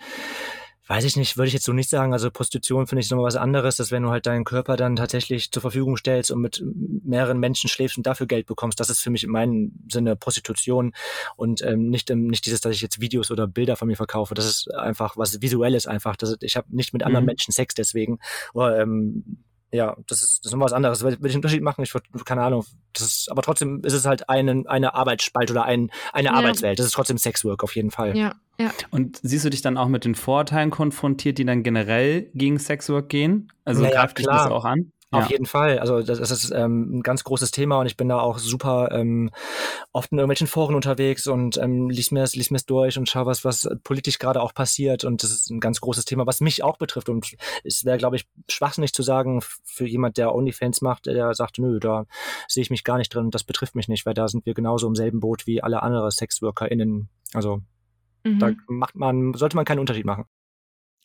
[0.89, 2.15] weiß ich nicht, würde ich jetzt so nicht sagen.
[2.15, 5.53] Also Prostitution finde ich nochmal was anderes, dass wenn du halt deinen Körper dann tatsächlich
[5.53, 6.65] zur Verfügung stellst und mit
[7.05, 10.95] mehreren Menschen schläfst und dafür Geld bekommst, das ist für mich in meinem Sinne Prostitution
[11.37, 14.35] und ähm, nicht, ähm, nicht dieses, dass ich jetzt Videos oder Bilder von mir verkaufe.
[14.35, 16.17] Das ist einfach was Visuelles einfach.
[16.17, 17.29] Das, ich habe nicht mit anderen mhm.
[17.29, 18.19] Menschen Sex deswegen.
[18.55, 21.05] Oder, ähm, ja, das ist, das ist nochmal was anderes.
[21.05, 21.85] Will ich einen Unterschied machen?
[21.85, 22.65] Ich würde, keine Ahnung.
[22.95, 26.35] Das ist, aber trotzdem ist es halt eine, eine Arbeitsspalt oder ein, eine ja.
[26.35, 26.79] Arbeitswelt.
[26.79, 28.17] Das ist trotzdem Sexwork auf jeden Fall.
[28.17, 28.71] Ja, ja.
[28.91, 33.09] Und siehst du dich dann auch mit den Vorurteilen konfrontiert, die dann generell gegen Sexwork
[33.09, 33.53] gehen?
[33.65, 34.93] Also naja, greift dich das auch an?
[35.11, 35.31] Auf ja.
[35.31, 35.79] jeden Fall.
[35.79, 38.91] Also das, das ist ähm, ein ganz großes Thema und ich bin da auch super
[38.93, 39.31] ähm,
[39.93, 43.09] oft in irgendwelchen Foren unterwegs und ähm, lies mir das, lies mir das durch und
[43.09, 46.43] schau was, was politisch gerade auch passiert und das ist ein ganz großes Thema, was
[46.43, 50.83] mich auch betrifft und es wäre, glaube ich, schwachsinnig zu sagen für jemand, der OnlyFans
[50.83, 52.05] macht, der sagt, nö, da
[52.47, 54.53] sehe ich mich gar nicht drin und das betrifft mich nicht, weil da sind wir
[54.53, 57.09] genauso im selben Boot wie alle anderen SexworkerInnen.
[57.33, 57.63] Also
[58.35, 58.39] mhm.
[58.39, 60.25] da macht man, sollte man keinen Unterschied machen.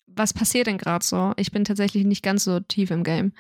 [0.08, 1.34] Was passiert denn gerade so?
[1.38, 3.34] Ich bin tatsächlich nicht ganz so tief im Game.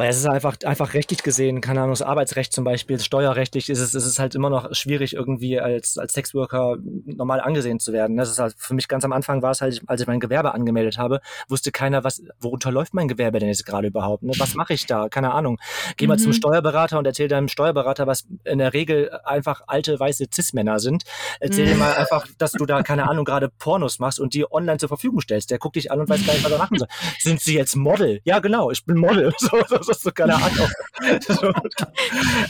[0.00, 3.80] Weil es ist einfach, einfach rechtlich gesehen, keine Ahnung, das Arbeitsrecht zum Beispiel, steuerrechtlich ist
[3.80, 8.16] es, ist es halt immer noch schwierig, irgendwie als, als Sexworker normal angesehen zu werden.
[8.16, 10.54] Das ist halt für mich ganz am Anfang war es halt, als ich mein Gewerbe
[10.54, 11.20] angemeldet habe,
[11.50, 14.22] wusste keiner, was, worunter läuft mein Gewerbe denn jetzt gerade überhaupt?
[14.22, 14.32] Ne?
[14.38, 15.10] Was mache ich da?
[15.10, 15.60] Keine Ahnung.
[15.98, 16.22] Geh mal mhm.
[16.22, 21.02] zum Steuerberater und erzähl deinem Steuerberater, was in der Regel einfach alte weiße Cis-Männer sind.
[21.40, 21.72] Erzähl mhm.
[21.72, 24.88] dir mal einfach, dass du da, keine Ahnung, gerade Pornos machst und die online zur
[24.88, 25.50] Verfügung stellst.
[25.50, 26.88] Der guckt dich an und weiß gar nicht, was er machen soll.
[27.18, 28.22] Sind sie jetzt Model?
[28.24, 29.30] Ja, genau, ich bin Model.
[29.40, 30.68] So, so, so keine Ahnung.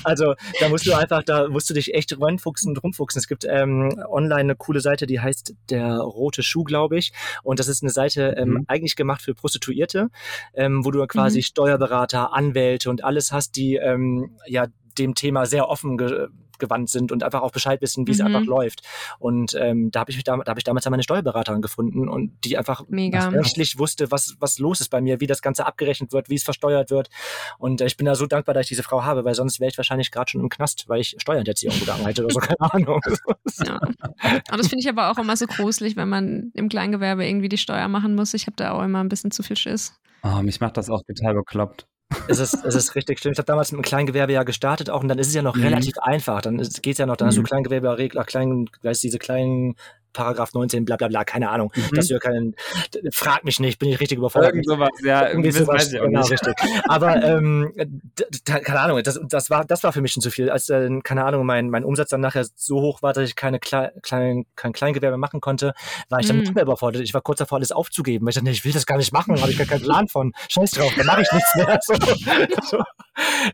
[0.05, 3.18] also da musst du einfach, da musst du dich echt reinfuchsen und rumfuchsen.
[3.18, 7.12] Es gibt ähm, online eine coole Seite, die heißt der rote Schuh, glaube ich.
[7.43, 8.64] Und das ist eine Seite ähm, mhm.
[8.68, 10.09] eigentlich gemacht für Prostituierte,
[10.55, 11.43] ähm, wo du quasi mhm.
[11.43, 14.66] Steuerberater, Anwälte und alles hast, die ähm, ja
[14.99, 15.97] dem Thema sehr offen
[16.61, 18.14] gewandt sind und einfach auch Bescheid wissen, wie mhm.
[18.14, 18.82] es einfach läuft.
[19.18, 22.32] Und ähm, da habe ich mich da, da habe ich damals meine Steuerberaterin gefunden und
[22.44, 26.28] die einfach rechtlich wusste, was was los ist bei mir, wie das Ganze abgerechnet wird,
[26.28, 27.08] wie es versteuert wird.
[27.58, 29.70] Und äh, ich bin da so dankbar, dass ich diese Frau habe, weil sonst wäre
[29.70, 33.00] ich wahrscheinlich gerade schon im Knast, weil ich Steuerhinterziehung begangen hätte oder so, keine Ahnung.
[33.64, 33.80] ja.
[34.48, 37.58] Aber das finde ich aber auch immer so gruselig, wenn man im Kleingewerbe irgendwie die
[37.58, 38.34] Steuer machen muss.
[38.34, 39.94] Ich habe da auch immer ein bisschen zu viel Schiss.
[40.22, 41.86] Oh, mich macht das auch total bekloppt
[42.28, 43.32] es ist, es ist richtig schlimm.
[43.32, 45.56] Ich habe damals mit einem Kleingewerbe ja gestartet auch und dann ist es ja noch
[45.56, 45.62] mhm.
[45.62, 46.42] relativ einfach.
[46.42, 47.28] Dann geht es ja noch, dann mhm.
[47.28, 47.46] hast du mhm.
[47.46, 49.76] Kleingewerberegler, klein, weißt diese kleinen
[50.12, 51.72] Paragraph 19, bla bla bla, keine Ahnung.
[51.74, 51.94] Mhm.
[51.94, 52.54] Das keinen,
[53.12, 54.50] frag mich nicht, bin ich richtig überfordert.
[54.54, 56.32] Irgend sowas, ja, Irgendwie sowas, weiß ich auch genau, nicht.
[56.32, 56.54] richtig.
[56.88, 57.72] Aber ähm,
[58.44, 60.50] keine Ahnung, das, das war das war für mich schon zu viel.
[60.50, 63.58] Als äh, keine Ahnung, mein mein Umsatz dann nachher so hoch war, dass ich keine
[63.61, 65.74] Klei klein, kein Kleingewerbe machen konnte,
[66.08, 66.42] war ich dann Mhm.
[66.42, 67.02] nicht mehr überfordert.
[67.02, 69.12] Ich war kurz davor, alles aufzugeben, weil ich dachte, nee, ich will das gar nicht
[69.12, 70.32] machen, habe ich gar keinen Plan von.
[70.48, 71.78] Scheiß drauf, dann mache ich nichts mehr.
[71.90, 71.94] So,
[72.78, 72.82] so.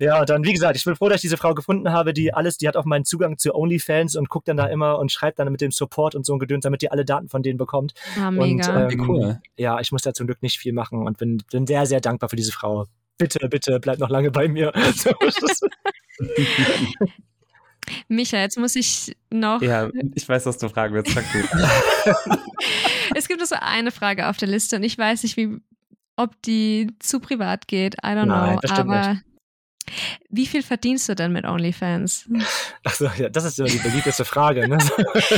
[0.00, 2.32] Ja, und dann, wie gesagt, ich bin froh, dass ich diese Frau gefunden habe, die
[2.34, 5.38] alles, die hat auch meinen Zugang zu OnlyFans und guckt dann da immer und schreibt
[5.38, 7.94] dann mit dem Support und so ein Gedöns, damit die alle Daten von denen bekommt.
[8.18, 8.84] Ah, Und, mega.
[8.84, 9.40] ähm, Wie cool.
[9.57, 12.28] Ja, ich muss da zum Glück nicht viel machen und bin, bin sehr, sehr dankbar
[12.28, 12.86] für diese Frau.
[13.18, 14.72] Bitte, bitte, bleib noch lange bei mir.
[18.09, 19.62] Micha, jetzt muss ich noch.
[19.62, 21.12] Ja, ich weiß, was du fragen willst.
[21.12, 21.38] Sag du.
[23.14, 25.57] Es gibt nur so eine Frage auf der Liste und ich weiß nicht, wie,
[26.16, 27.94] ob die zu privat geht.
[28.05, 28.74] I don't Nein, know.
[28.74, 29.20] Aber
[30.30, 32.28] wie viel verdienst du denn mit OnlyFans?
[32.84, 34.68] Achso, ja, das ist immer die beliebteste Frage.
[34.68, 34.78] Ne?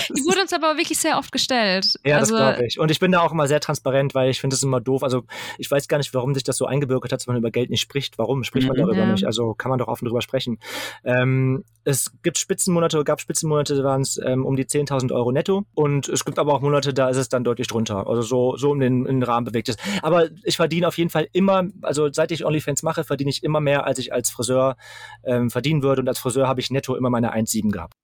[0.09, 1.94] Die wurde uns aber wirklich sehr oft gestellt.
[2.05, 2.78] Ja, also, das glaube ich.
[2.78, 5.03] Und ich bin da auch immer sehr transparent, weil ich finde es immer doof.
[5.03, 5.24] Also
[5.59, 7.80] ich weiß gar nicht, warum sich das so eingebürgert hat, dass man über Geld nicht
[7.80, 8.18] spricht.
[8.18, 8.80] Warum spricht man Mhm.
[8.82, 9.07] darüber Ja.
[9.12, 9.24] nicht?
[9.24, 10.59] Also kann man doch offen drüber sprechen.
[11.05, 15.64] Ähm, es gibt Spitzenmonate, gab Spitzenmonate, da waren es ähm, um die 10.000 Euro netto.
[15.74, 18.07] Und es gibt aber auch Monate, da ist es dann deutlich drunter.
[18.07, 19.76] Also so, so um den, in den Rahmen bewegt es.
[20.03, 23.61] Aber ich verdiene auf jeden Fall immer, also seit ich OnlyFans mache, verdiene ich immer
[23.61, 24.76] mehr, als ich als Friseur
[25.24, 26.03] ähm, verdienen würde.
[26.03, 27.95] Und als Friseur habe ich netto immer meine 1,7 gehabt.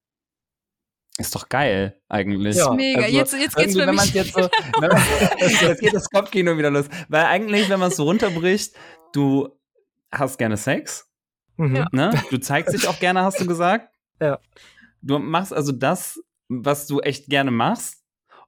[1.19, 2.57] Ist doch geil, eigentlich.
[2.57, 3.03] Ja, Mega.
[3.03, 4.15] Also, jetzt jetzt geht's für wenn mich.
[4.15, 4.49] jetzt so,
[4.81, 5.03] wenn man,
[5.61, 6.87] jetzt geht das Kopfkino wieder los.
[7.11, 8.75] Weil eigentlich, wenn man es so runterbricht,
[9.13, 9.51] du
[10.11, 11.07] hast gerne Sex,
[11.57, 11.77] Mhm.
[11.77, 11.87] Ja.
[11.93, 12.11] ne?
[12.31, 13.91] Du zeigst dich auch gerne, hast du gesagt.
[14.21, 14.39] Ja.
[15.03, 18.05] Du machst also das, was du echt gerne machst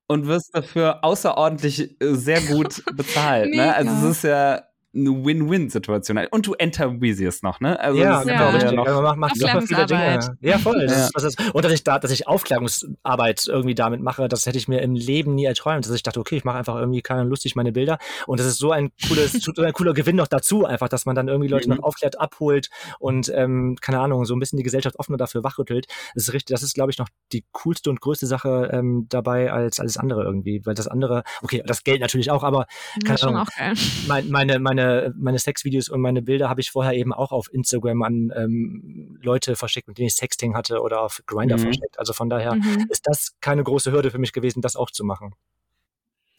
[0.07, 3.53] und wirst dafür außerordentlich äh, sehr gut bezahlt.
[3.53, 3.75] ne?
[3.75, 4.63] Also es ist ja
[4.97, 6.19] eine Win-Win-Situation.
[6.31, 7.79] Und du intervisierst noch, ne?
[7.79, 8.73] Also ja, das ist genau, ja richtig.
[8.73, 10.37] noch- Also man macht, macht super viele Dinge.
[10.41, 10.87] Ja, voll.
[10.87, 11.09] Das Ja.
[11.15, 14.69] Das ist, und dass ich da, dass ich Aufklärungsarbeit irgendwie damit mache, das hätte ich
[14.69, 15.85] mir im Leben nie erträumt.
[15.87, 17.99] Dass ich dachte, okay, ich mache einfach irgendwie keine lustig meine Bilder.
[18.27, 21.15] Und das ist so ein cooles, so ein cooler Gewinn noch dazu, einfach, dass man
[21.15, 21.77] dann irgendwie Leute Mhm.
[21.77, 22.69] noch aufklärt, abholt
[22.99, 25.87] und ähm, keine Ahnung, so ein bisschen die Gesellschaft offener dafür wachrüttelt.
[26.15, 29.53] Das ist richtig, das ist, glaube ich, noch die coolste und größte Sache ähm, dabei
[29.53, 30.63] als alles andere irgendwie.
[30.65, 33.43] Weil das andere, okay, das Geld natürlich auch, aber Ja, keine schon Ahnung.
[33.49, 33.75] auch geil.
[34.07, 34.86] mein, meine, meine,
[35.17, 39.57] meine Sexvideos und meine Bilder habe ich vorher eben auch auf Instagram an ähm, Leute
[39.57, 41.61] verschickt, mit denen ich Sexting hatte oder auf Grinder Mhm.
[41.63, 41.99] verschickt.
[41.99, 42.87] Also von daher Mhm.
[42.89, 45.35] ist das keine große Hürde für mich gewesen, das auch zu machen.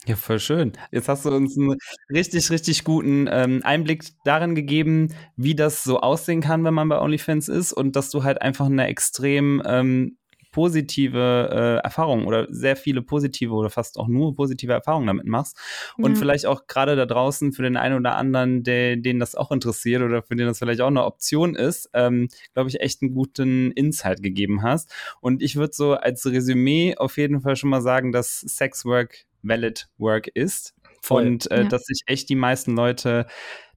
[0.06, 0.72] Ja, voll schön.
[0.90, 1.76] Jetzt hast du uns einen
[2.08, 6.98] richtig, richtig guten ähm, Einblick darin gegeben, wie das so aussehen kann, wenn man bei
[7.00, 10.16] OnlyFans ist und dass du halt einfach eine extrem ähm,
[10.50, 15.56] positive äh, Erfahrung oder sehr viele positive oder fast auch nur positive Erfahrungen damit machst.
[15.96, 16.18] Und Ja.
[16.18, 20.02] vielleicht auch gerade da draußen für den einen oder anderen, der, den das auch interessiert
[20.02, 23.72] oder für den das vielleicht auch eine Option ist, ähm, glaube ich, echt einen guten
[23.72, 24.92] Insight gegeben hast.
[25.20, 29.88] Und ich würde so als Resümee auf jeden Fall schon mal sagen, dass Sexwork valid
[29.98, 30.74] work ist.
[31.00, 31.24] Voll.
[31.26, 31.68] Und äh, Ja.
[31.68, 33.26] dass sich echt die meisten Leute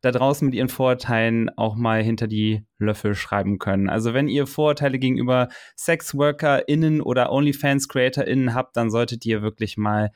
[0.02, 3.88] da draußen mit ihren Vorurteilen auch mal hinter die Löffel schreiben können.
[3.90, 10.12] Also wenn ihr Vorurteile gegenüber SexworkerInnen oder OnlyFans-CreatorInnen habt, dann solltet ihr wirklich mal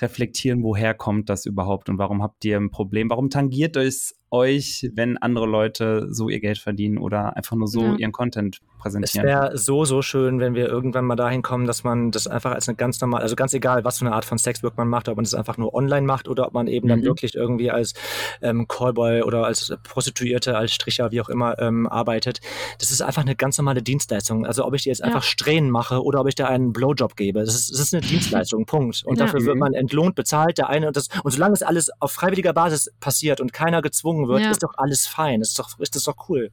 [0.00, 3.10] reflektieren, woher kommt das überhaupt und warum habt ihr ein Problem?
[3.10, 7.82] Warum tangiert es euch, wenn andere Leute so ihr Geld verdienen oder einfach nur so
[7.82, 7.96] Ja.
[7.96, 9.26] ihren Content Es präsentieren?
[9.26, 12.68] wäre so, so schön, wenn wir irgendwann mal dahin kommen, dass man das einfach als
[12.68, 15.16] eine ganz normale, also ganz egal, was für eine Art von Sexwork man macht, ob
[15.16, 17.04] man das einfach nur online macht oder ob man eben dann Mhm.
[17.04, 17.94] wirklich irgendwie als
[18.40, 22.40] ähm, Callboy oder als Prostituierte, als Stricher, wie auch immer, ähm, arbeitet.
[22.78, 24.46] Das ist einfach eine ganz normale Dienstleistung.
[24.46, 25.06] Also ob ich dir jetzt Ja.
[25.06, 27.40] einfach Strähnen mache oder ob ich dir einen Blowjob gebe.
[27.44, 29.02] Das ist, das ist eine Dienstleistung, Punkt.
[29.04, 29.26] Und Ja.
[29.26, 29.60] dafür wird Mhm.
[29.60, 33.40] man entlohnt, bezahlt, der eine und das, und solange es alles auf freiwilliger Basis passiert
[33.40, 34.50] und keiner gezwungen wird, Ja.
[34.50, 35.40] ist doch alles fein.
[35.40, 36.50] Ist doch, ist das doch cool.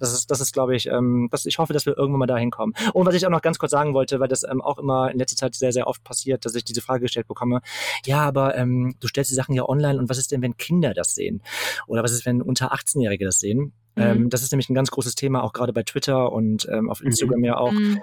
[0.00, 2.50] Das ist, das ist, glaube ich, ähm, das, ich hoffe, dass wir irgendwann mal dahin
[2.50, 2.72] kommen.
[2.92, 5.18] Und was ich auch noch ganz kurz sagen wollte, weil das ähm, auch immer in
[5.18, 7.60] letzter Zeit sehr, sehr oft passiert, dass ich diese Frage gestellt bekomme,
[8.04, 10.94] ja, aber ähm, du stellst die Sachen ja online und was ist denn, wenn Kinder
[10.94, 11.42] das sehen?
[11.86, 13.72] Oder was ist, wenn unter 18-Jährige das sehen?
[13.94, 14.02] Mhm.
[14.02, 17.02] Ähm, das ist nämlich ein ganz großes Thema, auch gerade bei Twitter und ähm, auf
[17.02, 17.72] Instagram ja auch.
[17.72, 18.00] Mhm.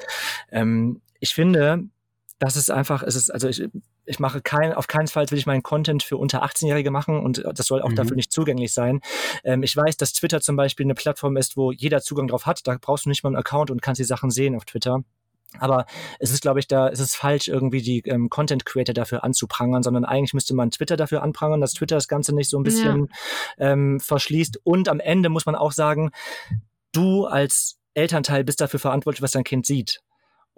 [0.52, 1.86] Ähm, ich finde,
[2.40, 3.68] das ist einfach, es ist, also ich,
[4.08, 7.44] ich mache kein, auf keinen Fall will ich meinen Content für unter 18-Jährige machen und
[7.54, 7.96] das soll auch Mhm.
[7.96, 9.02] dafür nicht zugänglich sein.
[9.44, 12.66] Ähm, ich weiß, dass Twitter zum Beispiel eine Plattform ist, wo jeder Zugang drauf hat.
[12.66, 15.04] Da brauchst du nicht mal einen Account und kannst die Sachen sehen auf Twitter.
[15.60, 15.86] Aber
[16.20, 19.82] es ist, glaube ich, da ist es falsch, irgendwie die ähm, Content Creator dafür anzuprangern,
[19.82, 23.10] sondern eigentlich müsste man Twitter dafür anprangern, dass Twitter das Ganze nicht so ein bisschen
[23.58, 24.60] ähm, verschließt.
[24.64, 26.12] Und am Ende muss man auch sagen,
[26.92, 30.02] du als Elternteil bist dafür verantwortlich, was dein Kind sieht.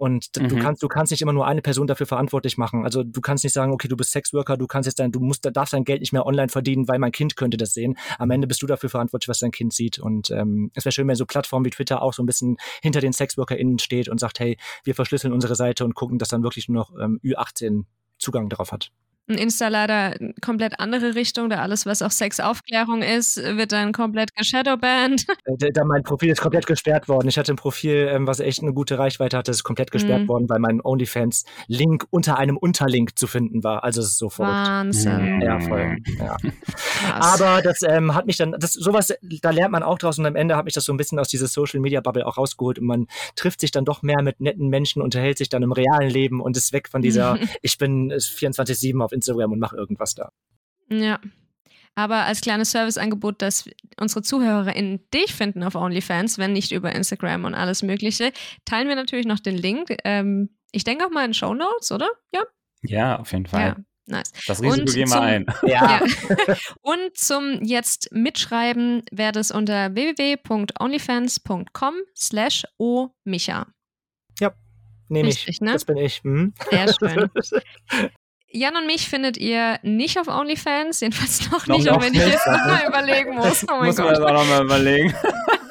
[0.00, 0.60] Und d- du Mhm.
[0.60, 2.84] kannst, du kannst nicht immer nur eine Person dafür verantwortlich machen.
[2.84, 5.46] Also du kannst nicht sagen, okay, du bist Sexworker, du kannst jetzt dein, du musst,
[5.52, 7.98] darfst dein Geld nicht mehr online verdienen, weil mein Kind könnte das sehen.
[8.18, 9.98] Am Ende bist du dafür verantwortlich, was dein Kind sieht.
[9.98, 13.00] Und ähm, es wäre schön, wenn so Plattformen wie Twitter auch so ein bisschen hinter
[13.00, 16.68] den SexworkerInnen steht und sagt, hey, wir verschlüsseln unsere Seite und gucken, dass dann wirklich
[16.70, 17.84] nur noch ähm, Ü18
[18.18, 18.90] Zugang darauf hat.
[19.34, 25.26] Insta leider komplett andere Richtung, da alles, was auch Sexaufklärung ist, wird dann komplett geshadowbanned.
[25.46, 27.28] Äh, da mein Profil ist komplett gesperrt worden.
[27.28, 30.28] Ich hatte ein Profil, ähm, was echt eine gute Reichweite hatte, ist komplett gesperrt mhm.
[30.28, 33.82] worden, weil mein OnlyFans-Link unter einem Unterlink zu finden war.
[33.82, 34.52] Also es ist so verrückt.
[34.52, 35.40] Wahnsinn.
[35.40, 35.96] Ja, voll.
[36.18, 36.36] Ja.
[37.14, 40.36] Aber das ähm, hat mich dann, das sowas, da lernt man auch draus und am
[40.36, 43.06] Ende hat mich das so ein bisschen aus dieser Social-Media-Bubble auch rausgeholt und man
[43.36, 46.56] trifft sich dann doch mehr mit netten Menschen, unterhält sich dann im realen Leben und
[46.56, 50.32] ist weg von dieser, ich bin 24-7 auf Instagram Instagram und mach irgendwas da.
[50.90, 51.18] Ja.
[51.94, 53.68] Aber als kleines Serviceangebot, dass
[53.98, 58.32] unsere ZuhörerInnen dich finden auf OnlyFans, wenn nicht über Instagram und alles Mögliche,
[58.64, 59.96] teilen wir natürlich noch den Link.
[60.04, 62.08] Ähm, ich denke auch mal in Show Notes, oder?
[62.32, 62.42] Ja.
[62.82, 63.60] Ja, auf jeden Fall.
[63.60, 63.76] Ja.
[64.06, 64.32] Nice.
[64.46, 65.46] Das Risiko und gehen wir ein.
[65.62, 66.00] Ja.
[66.00, 66.06] ja.
[66.82, 73.66] Und zum jetzt mitschreiben wäre das unter www.onlyfans.com slash omicha.
[74.40, 74.54] Ja,
[75.08, 75.60] nehme ich.
[75.60, 75.72] Ne?
[75.72, 76.22] Das bin ich.
[76.24, 76.54] Hm.
[76.70, 77.30] Sehr schön.
[78.52, 82.26] Jan und mich findet ihr nicht auf OnlyFans, jedenfalls noch, noch nicht, auch wenn ich
[82.26, 83.64] jetzt nochmal überlegen muss.
[83.70, 85.14] Oh muss man das auch nochmal überlegen.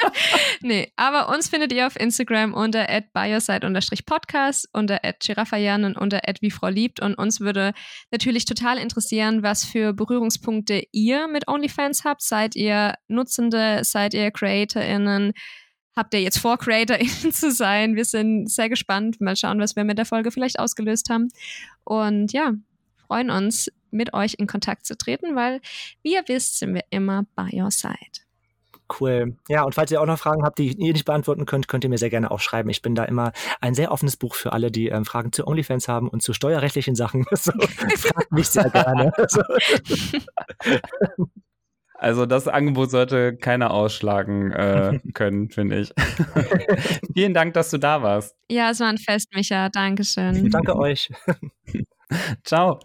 [0.61, 6.69] nee, aber uns findet ihr auf Instagram unter bioside-podcast, unter giraffajan und unter wie Frau
[6.69, 7.01] liebt.
[7.01, 7.73] Und uns würde
[8.11, 12.21] natürlich total interessieren, was für Berührungspunkte ihr mit OnlyFans habt.
[12.21, 15.33] Seid ihr Nutzende, seid ihr CreatorInnen?
[15.95, 17.95] Habt ihr jetzt vor, CreatorInnen zu sein?
[17.95, 19.19] Wir sind sehr gespannt.
[19.19, 21.27] Mal schauen, was wir mit der Folge vielleicht ausgelöst haben.
[21.83, 22.53] Und ja,
[23.09, 25.61] freuen uns, mit euch in Kontakt zu treten, weil,
[26.03, 27.95] wie ihr wisst, sind wir immer by your side.
[28.99, 29.35] Cool.
[29.47, 31.89] Ja, und falls ihr auch noch Fragen habt, die ihr nicht beantworten könnt, könnt ihr
[31.89, 32.69] mir sehr gerne auch schreiben.
[32.69, 35.87] Ich bin da immer ein sehr offenes Buch für alle, die ähm, Fragen zu OnlyFans
[35.87, 37.25] haben und zu steuerrechtlichen Sachen.
[37.39, 37.51] So,
[37.97, 39.11] fragt mich sehr gerne.
[39.27, 39.41] So.
[41.93, 45.93] Also das Angebot sollte keiner ausschlagen äh, können, finde ich.
[47.13, 48.35] Vielen Dank, dass du da warst.
[48.49, 49.69] Ja, es war ein Fest, Micha.
[49.69, 50.49] Dankeschön.
[50.49, 51.09] Danke euch.
[52.43, 52.79] Ciao.